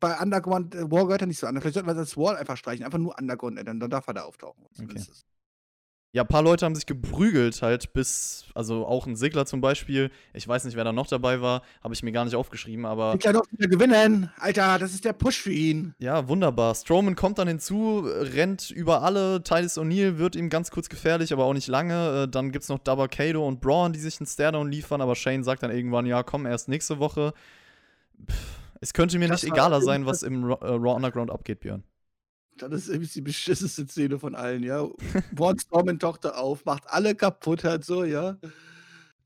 [0.00, 1.58] Bei Underground, äh, War gehört er nicht so an.
[1.60, 2.84] Vielleicht sollten wir das Wall einfach streichen.
[2.84, 4.64] Einfach nur Underground, äh, dann, darf er da auftauchen.
[4.80, 5.02] Okay.
[6.14, 6.16] Es.
[6.16, 10.10] Ja, ein paar Leute haben sich geprügelt halt bis, also auch ein Sigler zum Beispiel.
[10.32, 13.12] Ich weiß nicht, wer da noch dabei war, habe ich mir gar nicht aufgeschrieben, aber
[13.12, 14.30] Ziggler doch wieder gewinnen.
[14.38, 15.94] Alter, das ist der Push für ihn.
[15.98, 16.74] Ja, wunderbar.
[16.74, 19.42] Strowman kommt dann hinzu, rennt über alle.
[19.42, 22.22] Titus O'Neil wird ihm ganz kurz gefährlich, aber auch nicht lange.
[22.22, 25.42] Äh, Dann gibt's noch Double Kato und Braun, die sich einen Stairdown liefern, aber Shane
[25.42, 27.34] sagt dann irgendwann, ja, komm, erst nächste Woche.
[28.30, 28.36] Pff,
[28.80, 31.82] es könnte mir Das nicht egaler sein, was im äh, Raw Underground abgeht, Björn.
[32.58, 34.88] Das ist irgendwie die beschissenste Szene von allen, ja.
[35.98, 38.36] Taucht da auf, macht alle kaputt halt so, ja.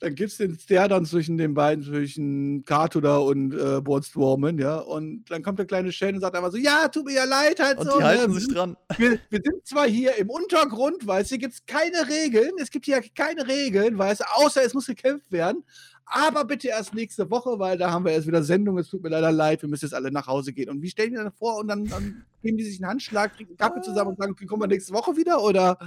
[0.01, 4.77] Dann gibt's den Stairdown zwischen den beiden, zwischen Kato da und äh, Braun Strowman, ja.
[4.77, 7.59] Und dann kommt der kleine Shane und sagt einfach so, ja, tut mir ja leid
[7.59, 7.99] halt Und so.
[7.99, 8.39] die halten ne?
[8.41, 8.77] sich dran.
[8.97, 12.85] wir, wir sind zwar hier im Untergrund, weil es hier gibt keine Regeln, es gibt
[12.85, 15.65] hier keine Regeln, weil es außer es muss gekämpft werden.
[16.11, 18.79] Aber bitte erst nächste Woche, weil da haben wir erst wieder Sendung.
[18.79, 20.71] Es tut mir leider leid, wir müssen jetzt alle nach Hause gehen.
[20.71, 21.59] Und wie stellen die dann vor?
[21.59, 24.69] Und dann, dann geben die sich einen Handschlag, trinken Kaffee zusammen und sagen, kommen wir
[24.69, 25.43] nächste Woche wieder?
[25.43, 25.79] Oder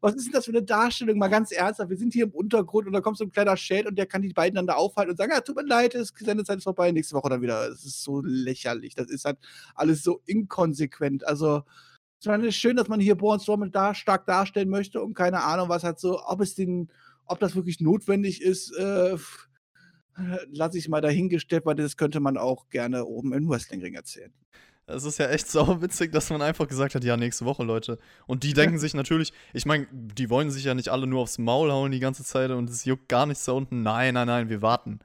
[0.00, 1.18] was ist denn das für eine Darstellung?
[1.18, 3.88] Mal ganz ernsthaft, wir sind hier im Untergrund und da kommt so ein kleiner Shade
[3.88, 6.12] und der kann die beiden dann da aufhalten und sagen, ja, tut mir leid, es
[6.16, 7.68] Sendezeit ist vorbei, nächste Woche dann wieder.
[7.68, 8.94] Das ist so lächerlich.
[8.94, 9.38] Das ist halt
[9.74, 11.26] alles so inkonsequent.
[11.26, 11.64] Also,
[12.22, 15.68] es ist schön, dass man hier Born Strowman da stark darstellen möchte und keine Ahnung,
[15.68, 16.90] was halt so, ob es den,
[17.26, 19.16] ob das wirklich notwendig ist, äh,
[20.50, 24.32] lasse ich mal dahingestellt, weil das könnte man auch gerne oben im Wrestlingring erzählen.
[24.86, 27.98] Es ist ja echt sau witzig, dass man einfach gesagt hat, ja, nächste Woche, Leute.
[28.26, 31.38] Und die denken sich natürlich, ich meine, die wollen sich ja nicht alle nur aufs
[31.38, 33.82] Maul hauen die ganze Zeit und es juckt gar nichts da unten.
[33.82, 35.00] Nein, nein, nein, wir warten.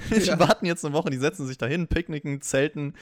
[0.08, 0.38] Wir ja.
[0.38, 2.94] warten jetzt eine Woche, die setzen sich dahin, picknicken, zelten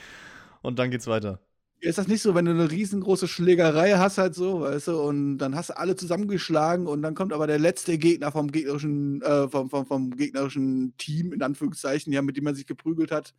[0.61, 1.39] und dann geht's weiter.
[1.81, 5.37] Ist das nicht so, wenn du eine riesengroße Schlägerei hast, halt so, weißt du, und
[5.37, 9.47] dann hast du alle zusammengeschlagen und dann kommt aber der letzte Gegner vom gegnerischen, äh,
[9.47, 13.33] vom, vom, vom gegnerischen Team, in Anführungszeichen, ja, mit dem man sich geprügelt hat.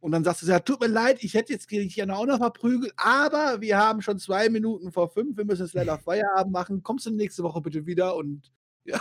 [0.00, 2.92] Und dann sagst du, ja, tut mir leid, ich hätte jetzt gerne auch noch verprügelt,
[2.96, 6.82] aber wir haben schon zwei Minuten vor fünf, wir müssen jetzt leider Feierabend machen.
[6.82, 8.50] Kommst du nächste Woche bitte wieder und
[8.84, 9.00] ja.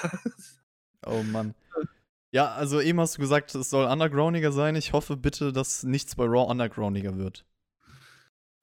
[1.06, 1.54] Oh Mann.
[2.32, 4.76] Ja, also eben hast du gesagt, es soll undergroundiger sein.
[4.76, 7.46] Ich hoffe bitte, dass nichts bei Raw undergroundiger wird.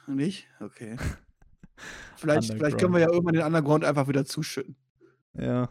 [0.06, 0.46] Nicht?
[0.60, 0.96] Okay.
[2.16, 4.76] vielleicht, vielleicht können wir ja irgendwann den Underground einfach wieder zuschütten.
[5.34, 5.70] Ja.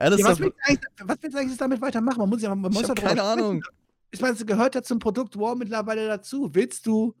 [0.00, 0.56] ja was, willst
[1.02, 2.18] was willst du eigentlich damit weitermachen?
[2.18, 3.62] Man muss ja, man muss ich ja keine Ahnung.
[4.10, 6.54] Ich meine, es gehört ja zum Produkt War mittlerweile dazu.
[6.54, 7.14] Willst du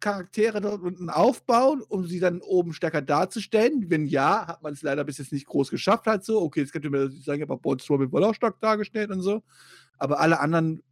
[0.00, 3.88] Charaktere dort unten aufbauen, um sie dann oben stärker darzustellen?
[3.88, 6.42] Wenn ja, hat man es leider bis jetzt nicht groß geschafft, halt so.
[6.42, 9.42] Okay, jetzt könnte mir sagen, aber Braun Strowman wurde auch stark dargestellt und so.
[9.96, 10.82] Aber alle anderen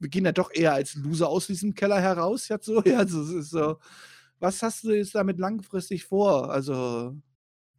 [0.00, 2.82] gehen ja doch eher als Loser aus diesem Keller heraus, jetzt so.
[2.84, 3.78] Ja, also es ist so
[4.40, 6.50] was hast du jetzt damit langfristig vor?
[6.50, 7.16] Also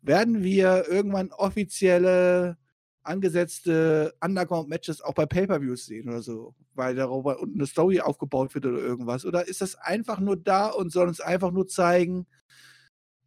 [0.01, 2.57] werden wir irgendwann offizielle
[3.03, 8.65] angesetzte Underground-Matches auch bei Pay-Per-Views sehen oder so, weil darüber unten eine Story aufgebaut wird
[8.65, 9.25] oder irgendwas?
[9.25, 12.27] Oder ist das einfach nur da und soll uns einfach nur zeigen,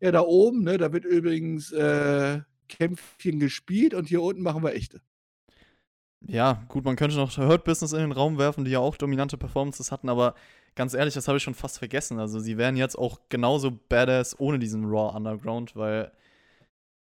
[0.01, 4.74] ja, da oben, ne, da wird übrigens äh, Kämpfchen gespielt und hier unten machen wir
[4.74, 5.01] echte.
[6.27, 9.39] Ja, gut, man könnte noch Hurt Business in den Raum werfen, die ja auch dominante
[9.39, 10.35] Performances hatten, aber
[10.75, 12.18] ganz ehrlich, das habe ich schon fast vergessen.
[12.18, 16.12] Also, sie wären jetzt auch genauso badass ohne diesen Raw Underground, weil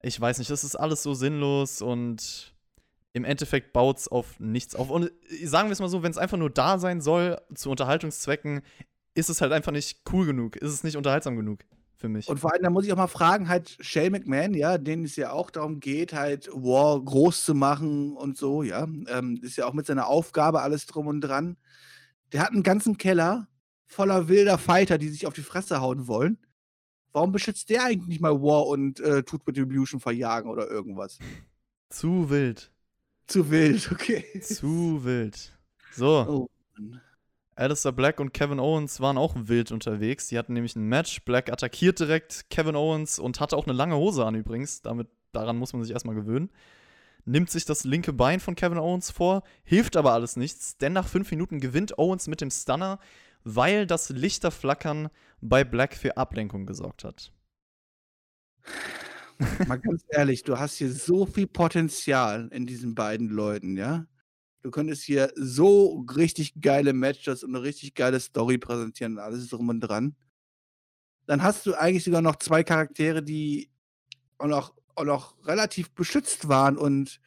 [0.02, 2.54] ich weiß nicht, das ist alles so sinnlos und
[3.14, 4.90] im Endeffekt baut es auf nichts auf.
[4.90, 7.70] Und äh, sagen wir es mal so, wenn es einfach nur da sein soll, zu
[7.70, 8.62] Unterhaltungszwecken,
[9.16, 11.60] ist es halt einfach nicht cool genug, ist es nicht unterhaltsam genug
[12.04, 12.28] für mich.
[12.28, 15.16] Und vor allem, da muss ich auch mal fragen, halt Shane McMahon, ja, den es
[15.16, 19.66] ja auch darum geht, halt War groß zu machen und so, ja, ähm, ist ja
[19.66, 21.56] auch mit seiner Aufgabe alles drum und dran.
[22.34, 23.48] Der hat einen ganzen Keller
[23.86, 26.38] voller wilder Fighter, die sich auf die Fresse hauen wollen.
[27.14, 31.20] Warum beschützt der eigentlich nicht mal War und äh, tut Retribution verjagen oder irgendwas?
[31.88, 32.70] Zu wild.
[33.28, 34.26] Zu wild, okay.
[34.42, 35.58] Zu wild.
[35.94, 36.26] So.
[36.28, 37.00] Oh, Mann.
[37.56, 40.28] Alistair Black und Kevin Owens waren auch wild unterwegs.
[40.28, 41.24] Die hatten nämlich ein Match.
[41.26, 44.82] Black attackiert direkt Kevin Owens und hatte auch eine lange Hose an übrigens.
[44.82, 46.50] Damit, daran muss man sich erstmal gewöhnen.
[47.26, 51.08] Nimmt sich das linke Bein von Kevin Owens vor, hilft aber alles nichts, denn nach
[51.08, 53.00] fünf Minuten gewinnt Owens mit dem Stunner,
[53.46, 57.32] weil das Lichterflackern bei Black für Ablenkung gesorgt hat.
[59.68, 64.06] Mal ganz ehrlich, du hast hier so viel Potenzial in diesen beiden Leuten, ja?
[64.64, 69.68] Du könntest hier so richtig geile Matches und eine richtig geile Story präsentieren, alles drum
[69.68, 70.16] und dran.
[71.26, 73.70] Dann hast du eigentlich sogar noch zwei Charaktere, die
[74.38, 77.20] auch noch, auch noch relativ beschützt waren und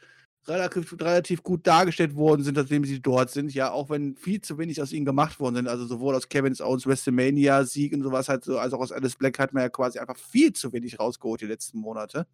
[0.47, 3.53] relativ, relativ gut dargestellt worden sind, seitdem sie dort sind.
[3.53, 5.68] Ja, auch wenn viel zu wenig aus ihnen gemacht worden sind.
[5.68, 9.39] Also sowohl aus Kevin Owens WrestleMania-Sieg und sowas halt so, als auch aus Alice Black
[9.39, 12.26] hat man ja quasi einfach viel zu wenig rausgeholt die letzten Monate.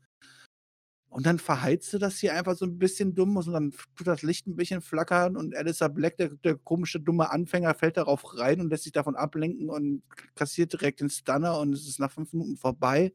[1.12, 4.22] Und dann verheizt du das hier einfach so ein bisschen dumm und dann tut das
[4.22, 8.62] Licht ein bisschen flackern und Alistair Black, der, der komische, dumme Anfänger, fällt darauf rein
[8.62, 10.02] und lässt sich davon ablenken und
[10.34, 13.12] kassiert direkt den Stunner und es ist nach fünf Minuten vorbei.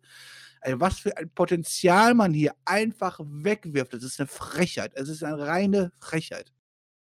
[0.61, 3.93] Also was für ein Potenzial man hier einfach wegwirft.
[3.93, 4.91] Das ist eine Frechheit.
[4.93, 6.53] Es ist eine reine Frechheit.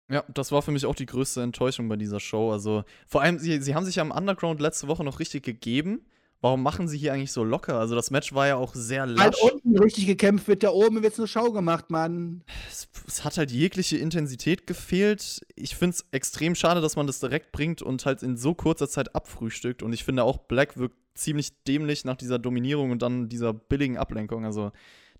[0.09, 2.51] Ja, das war für mich auch die größte Enttäuschung bei dieser Show.
[2.51, 6.05] Also vor allem, sie, sie haben sich am Underground letzte Woche noch richtig gegeben
[6.41, 7.78] warum machen sie hier eigentlich so locker?
[7.78, 9.20] Also das Match war ja auch sehr lasch.
[9.20, 12.43] Halt unten richtig gekämpft wird, da oben wird es eine Show gemacht, Mann.
[12.70, 15.41] Es, es, hat halt jegliche Intensität gefehlt.
[15.55, 18.88] Ich finde es extrem schade, dass man das direkt bringt und halt in so kurzer
[18.88, 19.82] Zeit abfrühstückt.
[19.82, 23.99] Und ich finde auch, Black wirkt ziemlich dämlich nach dieser Dominierung und dann dieser billigen
[23.99, 24.45] Ablenkung.
[24.45, 24.72] Also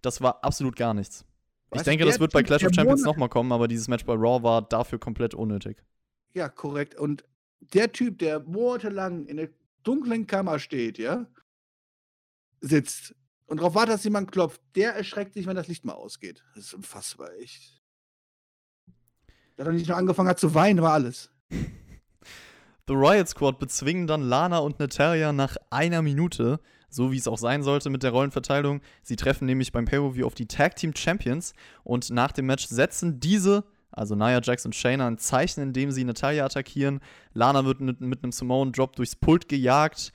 [0.03, 1.25] das war absolut gar nichts.
[1.71, 4.15] Weißt ich denke, das wird bei Clash of Champions nochmal kommen, aber dieses Match bei
[4.15, 5.77] Raw war dafür komplett unnötig.
[6.33, 6.97] Ja, korrekt.
[6.97, 7.25] Und
[7.75, 9.51] der Typ, der monatelang in der
[9.83, 11.27] dunklen Kammer steht, ja,
[12.61, 13.15] sitzt
[13.51, 16.45] und darauf wartet, dass jemand klopft, der erschreckt sich, wenn das Licht mal ausgeht.
[16.55, 17.83] Das ist unfassbar, echt.
[19.59, 21.31] Der hat nicht nur angefangen hat zu weinen, war alles.
[22.87, 26.61] The Riot Squad bezwingen dann Lana und Natalia nach einer Minute.
[26.89, 28.83] So wie es auch sein sollte mit der Rollenverteilung.
[29.03, 31.53] Sie treffen nämlich beim Pay-Per-View auf die Tag Team Champions
[31.83, 36.05] und nach dem Match setzen diese, also Nia Jax und Shayna, ein Zeichen, indem sie
[36.05, 37.01] Natalia attackieren.
[37.33, 40.13] Lana wird mit, mit einem Samoan Drop durchs Pult gejagt.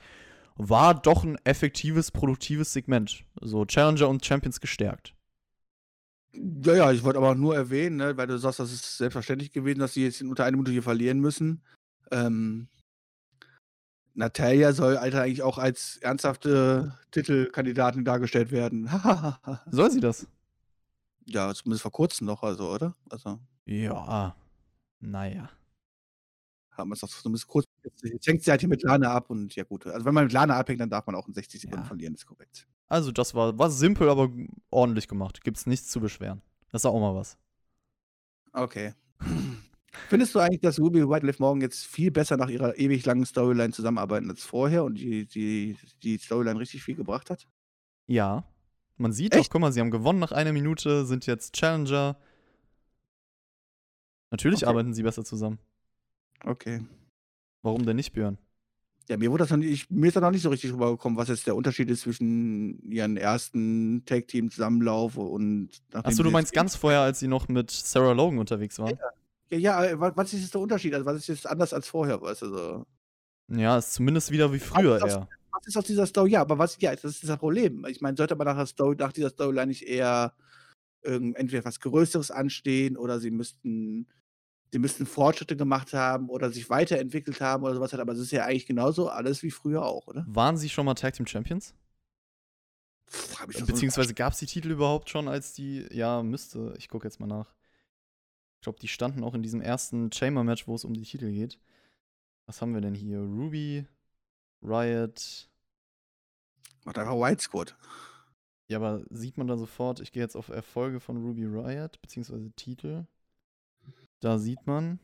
[0.56, 3.24] War doch ein effektives, produktives Segment.
[3.40, 5.14] So Challenger und Champions gestärkt.
[6.32, 9.78] Ja, ja, ich wollte aber nur erwähnen, ne, weil du sagst, das ist selbstverständlich gewesen,
[9.78, 11.62] dass sie jetzt unter einer Minute hier verlieren müssen.
[12.10, 12.68] Ähm,
[14.14, 18.88] Natalia soll Alter eigentlich auch als ernsthafte Titelkandidatin dargestellt werden.
[19.70, 20.26] Soll sie das?
[21.26, 22.94] Ja, zumindest vor kurzem noch, also, oder?
[23.10, 24.36] Also, Ja.
[25.00, 25.50] Naja.
[26.70, 27.66] haben wir es doch zumindest kurz.
[28.02, 29.86] Jetzt, hängt sie halt hier mit Lana ab und ja, gut.
[29.86, 31.88] Also, wenn man mit Lana abhängt, dann darf man auch in 60 Sekunden Ja.
[31.88, 32.66] verlieren, ist korrekt.
[32.88, 34.30] Also, das war, war simpel, aber
[34.70, 35.42] ordentlich gemacht.
[35.42, 36.42] Gibt's nichts zu beschweren.
[36.70, 37.38] Das ist auch mal was.
[38.52, 38.94] Okay.
[40.08, 43.04] Findest du eigentlich, dass Ruby und White Liv Morgan jetzt viel besser nach ihrer ewig
[43.06, 47.46] langen Storyline zusammenarbeiten als vorher und die, die, die Storyline richtig viel gebracht hat?
[48.08, 48.44] Ja.
[48.98, 49.46] Man sieht Echt?
[49.46, 52.16] auch, guck mal, sie haben gewonnen nach einer Minute, sind jetzt Challenger.
[54.30, 54.70] Natürlich Okay.
[54.70, 55.58] arbeiten sie besser zusammen.
[56.44, 56.84] Okay.
[57.62, 58.38] Warum denn nicht, Björn?
[59.08, 61.16] Ja, mir wurde das noch nicht, ich, mir ist da noch nicht so richtig rübergekommen,
[61.16, 67.00] was jetzt der Unterschied ist zwischen ihren ersten Tag-Team-Zusammenlauf und Achso, du meinst ganz vorher,
[67.02, 68.98] als sie noch mit Sarah Logan unterwegs waren?
[69.48, 70.92] Ja, ja, wa- was ist jetzt der Unterschied?
[70.92, 72.86] Also, was ist jetzt anders als vorher, weißt du so?
[73.48, 75.28] Ja, ist zumindest wieder wie früher das- eher.
[75.66, 76.30] Ist aus dieser Story?
[76.30, 77.84] Ja, aber was, ja, das ist das Problem.
[77.86, 80.32] Ich meine, sollte man nach, der Story, nach dieser Storyline nicht eher
[81.02, 84.06] irgend, entweder was Größeres anstehen oder sie müssten,
[84.72, 88.00] sie müssten Fortschritte gemacht haben oder sich weiterentwickelt haben oder sowas halt.
[88.00, 90.24] Aber es ist ja eigentlich genauso alles wie früher auch, oder?
[90.28, 91.74] Waren sie schon mal Tag Team Champions?
[93.10, 95.86] Pff, so- Beziehungsweise gab es die Titel überhaupt schon, als die.
[95.92, 96.74] Ja, müsste.
[96.78, 97.54] Ich gucke jetzt mal nach.
[98.58, 101.58] Ich glaube, die standen auch in diesem ersten Chamber-Match, wo es um die Titel geht.
[102.46, 103.18] Was haben wir denn hier?
[103.18, 103.86] Ruby,
[104.62, 105.48] Riot.
[106.86, 107.76] Macht einfach White Squad.
[108.68, 112.52] Ja, aber sieht man da sofort, ich gehe jetzt auf Erfolge von Ruby Riot, beziehungsweise
[112.52, 113.06] Titel.
[114.20, 115.00] Da sieht man.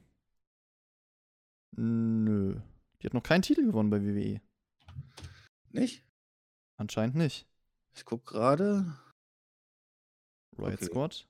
[1.76, 2.60] Nö.
[3.00, 4.40] Die hat noch keinen Titel gewonnen bei WWE.
[5.70, 6.04] Nicht?
[6.76, 7.48] Anscheinend nicht.
[7.94, 8.96] Ich guck gerade.
[10.56, 10.84] Riot Okay.
[10.84, 11.28] Squad.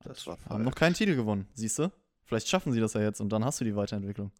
[0.00, 1.92] Das war Haben noch keinen Titel gewonnen, siehst du?
[2.24, 4.32] Vielleicht schaffen sie das ja jetzt und dann hast du die Weiterentwicklung.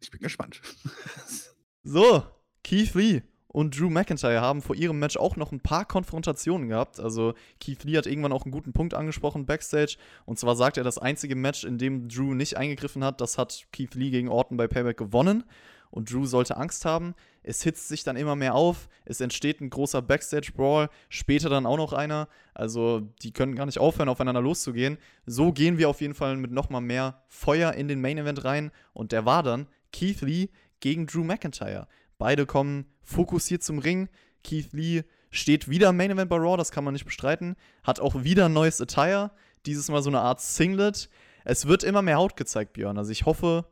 [0.00, 0.60] Ich bin gespannt.
[1.88, 2.24] So,
[2.64, 6.98] Keith Lee und Drew McIntyre haben vor ihrem Match auch noch ein paar Konfrontationen gehabt.
[6.98, 9.96] Also Keith Lee hat irgendwann auch einen guten Punkt angesprochen backstage.
[10.24, 13.68] Und zwar sagt er, das einzige Match, in dem Drew nicht eingegriffen hat, das hat
[13.70, 15.44] Keith Lee gegen Orton bei Payback gewonnen.
[15.90, 17.14] Und Drew sollte Angst haben.
[17.44, 18.88] Es hitzt sich dann immer mehr auf.
[19.04, 20.88] Es entsteht ein großer Backstage-Brawl.
[21.08, 22.26] Später dann auch noch einer.
[22.52, 24.98] Also, die können gar nicht aufhören, aufeinander loszugehen.
[25.24, 28.72] So gehen wir auf jeden Fall mit nochmal mehr Feuer in den Main-Event rein.
[28.92, 30.48] Und der war dann Keith Lee
[30.86, 31.88] gegen Drew McIntyre.
[32.16, 34.08] Beide kommen fokussiert zum Ring.
[34.44, 37.56] Keith Lee steht wieder Main Event bei Raw, das kann man nicht bestreiten.
[37.82, 39.32] Hat auch wieder ein neues Attire.
[39.66, 41.08] Dieses Mal so eine Art Singlet.
[41.44, 42.98] Es wird immer mehr Haut gezeigt, Björn.
[42.98, 43.66] Also ich hoffe,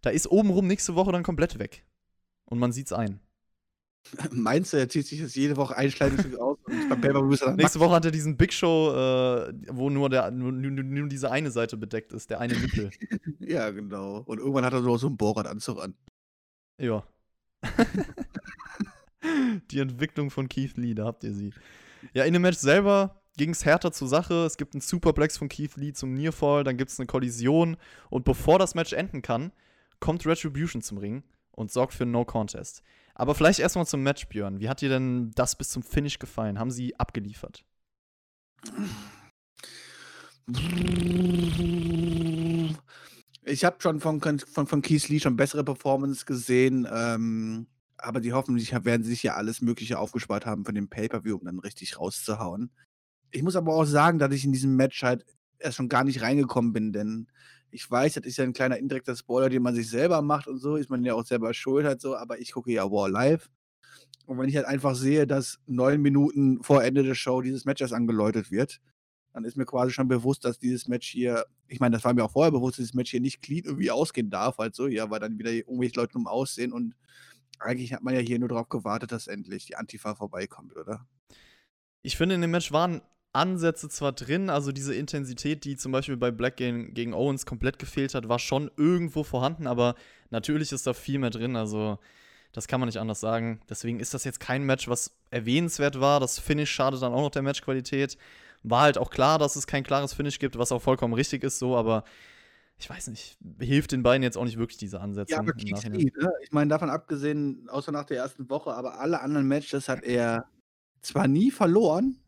[0.00, 1.84] da ist obenrum nächste Woche dann komplett weg.
[2.44, 3.18] Und man sieht's ein.
[4.30, 7.56] Meinst du, er zieht sich jetzt jede Woche ein Schleimstück aus und beim Paper er
[7.56, 11.50] Nächste Woche hat er diesen Big Show, äh, wo nur, der, nur, nur, diese eine
[11.50, 12.90] Seite bedeckt ist, der eine Nippel.
[13.40, 14.18] Ja, genau.
[14.18, 15.94] Und irgendwann hat er so so einen Bohrradanzug an.
[16.80, 17.04] Ja.
[19.70, 21.52] Die Entwicklung von Keith Lee, da habt ihr sie.
[22.14, 24.46] Ja, in dem Match selber ging es härter zur Sache.
[24.46, 27.76] Es gibt einen Superplex von Keith Lee zum Nearfall, dann gibt es eine Kollision.
[28.08, 29.52] Und bevor das Match enden kann,
[30.00, 31.22] kommt Retribution zum Ring
[31.52, 32.82] und sorgt für No Contest.
[33.14, 34.60] Aber vielleicht erstmal zum Match, Björn.
[34.60, 36.58] Wie hat dir denn das bis zum Finish gefallen?
[36.58, 37.66] Haben sie abgeliefert?
[43.50, 47.66] Ich habe schon von, von, von Keith Lee schon bessere Performance gesehen, ähm,
[47.98, 51.58] aber die hoffentlich werden sich ja alles Mögliche aufgespart haben für den Pay-Per-View, um dann
[51.58, 52.70] richtig rauszuhauen.
[53.32, 55.24] Ich muss aber auch sagen, dass ich in diesem Match halt
[55.58, 57.26] erst schon gar nicht reingekommen bin, denn
[57.72, 60.58] ich weiß, das ist ja ein kleiner indirekter Spoiler, den man sich selber macht und
[60.58, 63.50] so, ist man ja auch selber schuld halt so, aber ich gucke ja War live.
[64.26, 67.80] Und wenn ich halt einfach sehe, dass neun Minuten vor Ende der Show dieses Match
[67.80, 68.80] erst angeläutet wird,
[69.32, 72.24] dann ist mir quasi schon bewusst, dass dieses Match hier, ich meine, das war mir
[72.24, 75.10] auch vorher bewusst, dass dieses Match hier nicht clean irgendwie ausgehen darf, halt so, ja,
[75.10, 76.94] weil dann wieder irgendwelche Leute um Aussehen und
[77.58, 81.06] eigentlich hat man ja hier nur darauf gewartet, dass endlich die Antifa vorbeikommt, oder?
[82.02, 83.02] Ich finde, in dem Match waren
[83.32, 87.78] Ansätze zwar drin, also diese Intensität, die zum Beispiel bei Black gegen, gegen Owens komplett
[87.78, 89.94] gefehlt hat, war schon irgendwo vorhanden, aber
[90.30, 91.98] natürlich ist da viel mehr drin, also
[92.52, 93.60] das kann man nicht anders sagen.
[93.68, 96.18] Deswegen ist das jetzt kein Match, was erwähnenswert war.
[96.18, 98.18] Das Finish schadet dann auch noch der Matchqualität.
[98.62, 101.58] War halt auch klar, dass es kein klares Finish gibt, was auch vollkommen richtig ist,
[101.58, 102.04] so, aber
[102.76, 105.34] ich weiß nicht, hilft den beiden jetzt auch nicht wirklich diese Ansätze.
[105.34, 105.72] Ja, aber Lee,
[106.16, 106.32] ne?
[106.42, 110.46] Ich meine, davon abgesehen, außer nach der ersten Woche, aber alle anderen Matches hat er
[111.02, 112.18] zwar nie verloren,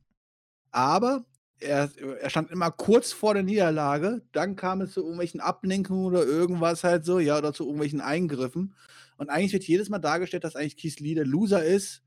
[0.71, 1.25] aber
[1.59, 4.23] er, er stand immer kurz vor der Niederlage.
[4.33, 8.75] Dann kam es zu irgendwelchen Ablenkungen oder irgendwas halt so, ja, oder zu irgendwelchen Eingriffen.
[9.17, 12.03] Und eigentlich wird jedes Mal dargestellt, dass eigentlich Keith Lee der Loser ist,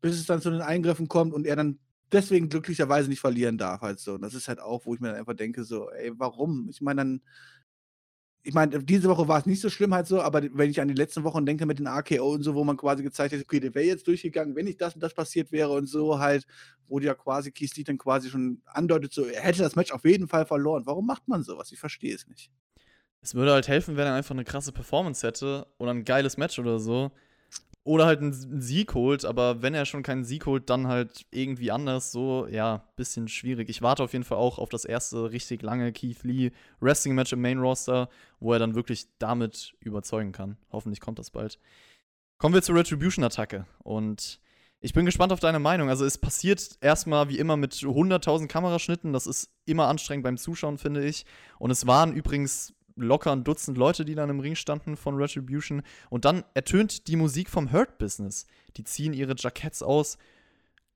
[0.00, 1.78] bis es dann zu den Eingriffen kommt und er dann
[2.12, 4.14] deswegen glücklicherweise nicht verlieren darf halt so.
[4.14, 6.68] Und das ist halt auch, wo ich mir dann einfach denke, so, ey, warum?
[6.70, 7.22] Ich meine, dann
[8.42, 10.88] ich meine, diese Woche war es nicht so schlimm halt so, aber wenn ich an
[10.88, 13.60] die letzten Wochen denke mit den AKO und so, wo man quasi gezeigt hat, okay,
[13.60, 16.46] der wäre jetzt durchgegangen, wenn nicht das und das passiert wäre und so halt,
[16.88, 20.26] wo ja quasi Lee dann quasi schon andeutet, so, er hätte das Match auf jeden
[20.26, 20.86] Fall verloren.
[20.86, 21.70] Warum macht man sowas?
[21.70, 22.50] Ich verstehe es nicht.
[23.20, 26.58] Es würde halt helfen, wenn er einfach eine krasse Performance hätte oder ein geiles Match
[26.58, 27.10] oder so.
[27.82, 31.70] Oder halt einen Sieg holt, aber wenn er schon keinen Sieg holt, dann halt irgendwie
[31.70, 32.12] anders.
[32.12, 33.70] So, ja, bisschen schwierig.
[33.70, 36.50] Ich warte auf jeden Fall auch auf das erste richtig lange Keith Lee
[36.80, 40.58] Wrestling-Match im Main Roster, wo er dann wirklich damit überzeugen kann.
[40.70, 41.58] Hoffentlich kommt das bald.
[42.36, 43.66] Kommen wir zur Retribution-Attacke.
[43.82, 44.40] Und
[44.80, 45.88] ich bin gespannt auf deine Meinung.
[45.88, 49.14] Also, es passiert erstmal wie immer mit 100.000 Kameraschnitten.
[49.14, 51.24] Das ist immer anstrengend beim Zuschauen, finde ich.
[51.58, 55.82] Und es waren übrigens locker ein Dutzend Leute, die dann im Ring standen von Retribution.
[56.08, 58.46] Und dann ertönt die Musik vom Hurt Business.
[58.76, 60.18] Die ziehen ihre Jacketts aus.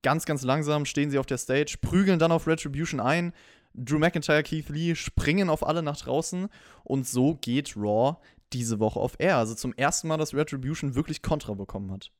[0.03, 3.33] Ganz, ganz langsam stehen sie auf der Stage, prügeln dann auf Retribution ein.
[3.73, 6.47] Drew McIntyre, Keith Lee springen auf alle nach draußen.
[6.83, 8.17] Und so geht Raw
[8.53, 9.37] diese Woche auf Air.
[9.37, 12.11] Also zum ersten Mal, dass Retribution wirklich Kontra bekommen hat.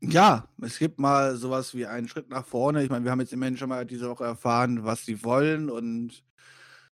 [0.00, 2.82] Ja, es gibt mal sowas wie einen Schritt nach vorne.
[2.82, 6.22] Ich meine, wir haben jetzt immerhin schon mal diese Woche erfahren, was sie wollen und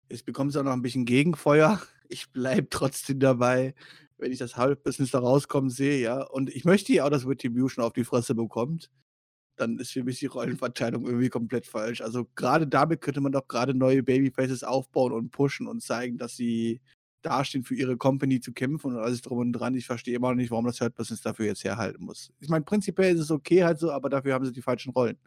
[0.10, 1.82] Jetzt bekommt sie auch noch ein bisschen Gegenfeuer.
[2.12, 3.76] Ich bleibe trotzdem dabei,
[4.18, 6.24] wenn ich das Halbbusiness da rauskommen sehe, ja.
[6.24, 8.90] Und ich möchte ja auch, dass Retribution auf die Fresse bekommt.
[9.58, 12.02] Dann ist für mich die Rollenverteilung irgendwie komplett falsch.
[12.02, 16.36] Also gerade damit könnte man doch gerade neue Babyfaces aufbauen und pushen und zeigen, dass
[16.36, 16.82] sie
[17.22, 19.76] dastehen, für ihre Company zu kämpfen und alles drum und dran.
[19.76, 22.32] Ich verstehe immer noch nicht, warum das Hurt Business dafür jetzt herhalten muss.
[22.40, 25.18] Ich meine, prinzipiell ist es okay halt so, aber dafür haben sie die falschen Rollen.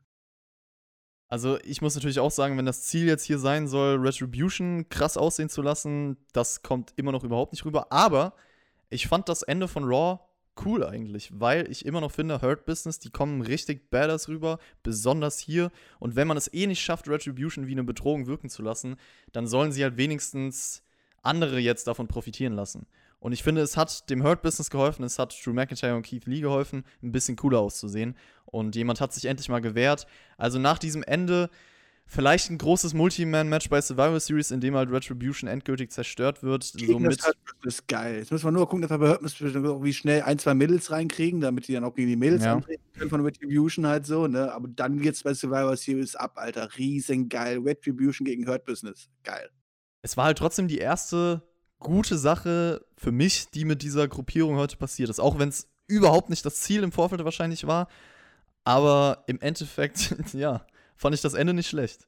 [1.32, 5.16] Also ich muss natürlich auch sagen, wenn das Ziel jetzt hier sein soll, Retribution krass
[5.16, 7.90] aussehen zu lassen, das kommt immer noch überhaupt nicht rüber.
[7.90, 8.34] Aber
[8.90, 10.20] ich fand das Ende von Raw
[10.62, 15.38] cool eigentlich, weil ich immer noch finde, Hurt Business, die kommen richtig badass rüber, besonders
[15.38, 15.70] hier.
[16.00, 18.96] Und wenn man es eh nicht schafft, Retribution wie eine Bedrohung wirken zu lassen,
[19.32, 20.82] dann sollen sie halt wenigstens
[21.22, 22.86] andere jetzt davon profitieren lassen.
[23.22, 26.26] Und ich finde, es hat dem Hurt Business geholfen, es hat Drew McIntyre und Keith
[26.26, 28.16] Lee geholfen, ein bisschen cooler auszusehen.
[28.46, 30.08] Und jemand hat sich endlich mal gewehrt.
[30.38, 31.48] Also nach diesem Ende
[32.04, 36.64] vielleicht ein großes Multi-Man-Match bei Survivor Series, in dem halt Retribution endgültig zerstört wird.
[36.64, 38.16] So mit das ist geil.
[38.16, 41.40] Jetzt müssen wir nur gucken, dass wir bei Hurt irgendwie schnell ein, zwei Mädels reinkriegen,
[41.40, 42.54] damit die dann auch gegen die Mädels ja.
[42.54, 44.52] antreten können von Retribution halt so, ne?
[44.52, 46.76] Aber dann geht's bei Survivor Series ab, Alter.
[46.76, 47.60] Riesengeil.
[47.60, 49.08] Retribution gegen Hurt Business.
[49.22, 49.48] Geil.
[50.02, 51.40] Es war halt trotzdem die erste
[51.82, 55.20] gute Sache für mich, die mit dieser Gruppierung heute passiert ist.
[55.20, 57.88] Auch wenn es überhaupt nicht das Ziel im Vorfeld wahrscheinlich war.
[58.64, 60.66] Aber im Endeffekt, ja,
[60.96, 62.06] fand ich das Ende nicht schlecht.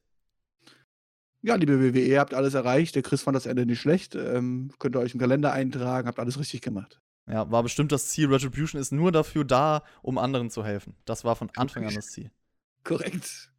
[1.43, 2.95] Ja, liebe WWE, ihr habt alles erreicht.
[2.95, 4.15] Der Chris fand das Ende nicht schlecht.
[4.15, 7.01] Ähm, könnt ihr euch im Kalender eintragen, habt alles richtig gemacht.
[7.27, 8.33] Ja, war bestimmt das Ziel.
[8.33, 10.95] Retribution ist nur dafür da, um anderen zu helfen.
[11.05, 12.31] Das war von Anfang an das Ziel.
[12.83, 13.51] Korrekt.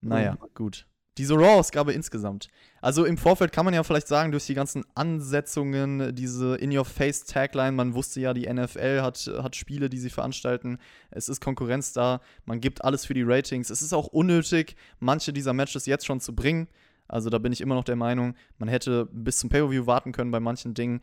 [0.00, 0.86] Naja, gut
[1.18, 2.48] diese Raw-Ausgabe insgesamt.
[2.80, 7.94] Also im Vorfeld kann man ja vielleicht sagen, durch die ganzen Ansetzungen, diese In-Your-Face-Tagline, man
[7.94, 10.78] wusste ja, die NFL hat, hat Spiele, die sie veranstalten.
[11.10, 13.70] Es ist Konkurrenz da, man gibt alles für die Ratings.
[13.70, 16.68] Es ist auch unnötig, manche dieser Matches jetzt schon zu bringen.
[17.08, 20.30] Also da bin ich immer noch der Meinung, man hätte bis zum Pay-Per-View warten können
[20.30, 21.00] bei manchen Dingen.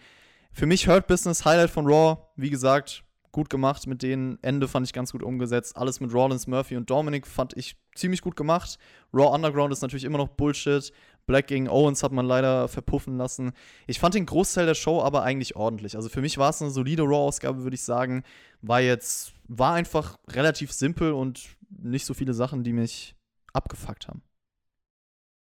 [0.52, 3.04] Für mich Hurt Business, Highlight von Raw, wie gesagt,
[3.34, 4.38] gut gemacht mit denen.
[4.42, 5.76] Ende fand ich ganz gut umgesetzt.
[5.76, 8.78] Alles mit Rollins, Murphy und Dominic fand ich ziemlich gut gemacht.
[9.14, 10.94] Raw Underground ist natürlich immer noch Bullshit.
[11.26, 13.54] Black gegen Owens hat man leider verpuffen lassen.
[13.88, 15.96] Ich fand den Großteil der Show aber eigentlich ordentlich.
[15.96, 18.24] Also für mich war es eine solide Raw-Ausgabe, würde ich sagen.
[18.62, 23.16] War jetzt, war einfach relativ simpel und nicht so viele Sachen, die mich
[23.52, 24.22] abgefuckt haben.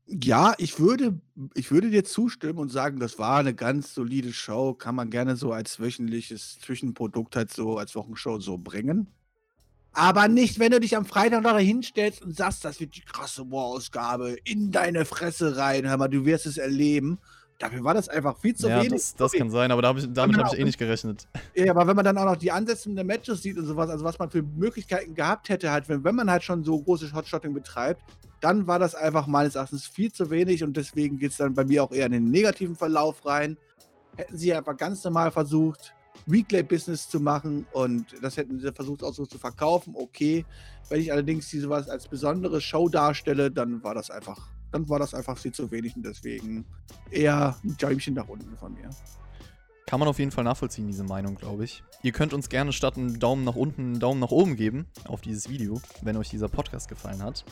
[0.09, 1.19] Ja, ich würde
[1.53, 4.73] ich würde dir zustimmen und sagen, das war eine ganz solide Show.
[4.73, 9.07] Kann man gerne so als wöchentliches Zwischenprodukt halt so als Wochenshow so bringen.
[9.91, 13.49] Aber nicht, wenn du dich am Freitag noch hinstellst und sagst, das wird die krasse
[13.51, 15.89] War-Ausgabe in deine Fresse rein.
[15.89, 17.17] Hör mal, du wirst es erleben.
[17.59, 18.91] Dafür war das einfach viel zu Ja, wenig.
[18.91, 21.27] das, das kann sein, aber da hab ich, damit habe ich eh nicht gerechnet.
[21.55, 24.05] Ja, aber wenn man dann auch noch die Ansätze der Matches sieht und sowas, also
[24.05, 27.53] was man für Möglichkeiten gehabt hätte, halt, wenn, wenn man halt schon so große Hotshotting
[27.53, 28.03] betreibt,
[28.41, 31.65] dann war das einfach meines Erachtens viel zu wenig und deswegen geht es dann bei
[31.65, 33.57] mir auch eher in den negativen Verlauf rein.
[34.15, 35.95] Hätten sie einfach ganz normal versucht,
[36.27, 40.45] Weekly-Business zu machen und das hätten sie versucht auch so zu verkaufen, okay.
[40.89, 44.99] Wenn ich allerdings diese was als besondere Show darstelle, dann war das einfach dann war
[44.99, 46.65] das einfach viel zu wenig und deswegen
[47.11, 48.89] eher ein Däumchen nach unten von mir.
[49.85, 51.81] Kann man auf jeden Fall nachvollziehen, diese Meinung, glaube ich.
[52.03, 55.21] Ihr könnt uns gerne statt einen Daumen nach unten einen Daumen nach oben geben auf
[55.21, 57.45] dieses Video, wenn euch dieser Podcast gefallen hat.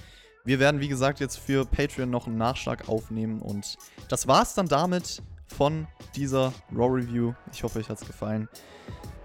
[0.43, 3.77] Wir werden, wie gesagt, jetzt für Patreon noch einen Nachschlag aufnehmen und
[4.09, 7.33] das war's dann damit von dieser Raw Review.
[7.53, 8.49] Ich hoffe, euch hat's gefallen.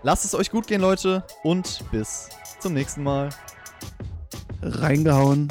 [0.03, 2.31] Lasst es euch gut gehen, Leute, und bis
[2.61, 3.31] zum nächsten Mal.
[4.63, 5.49] Reingehauen.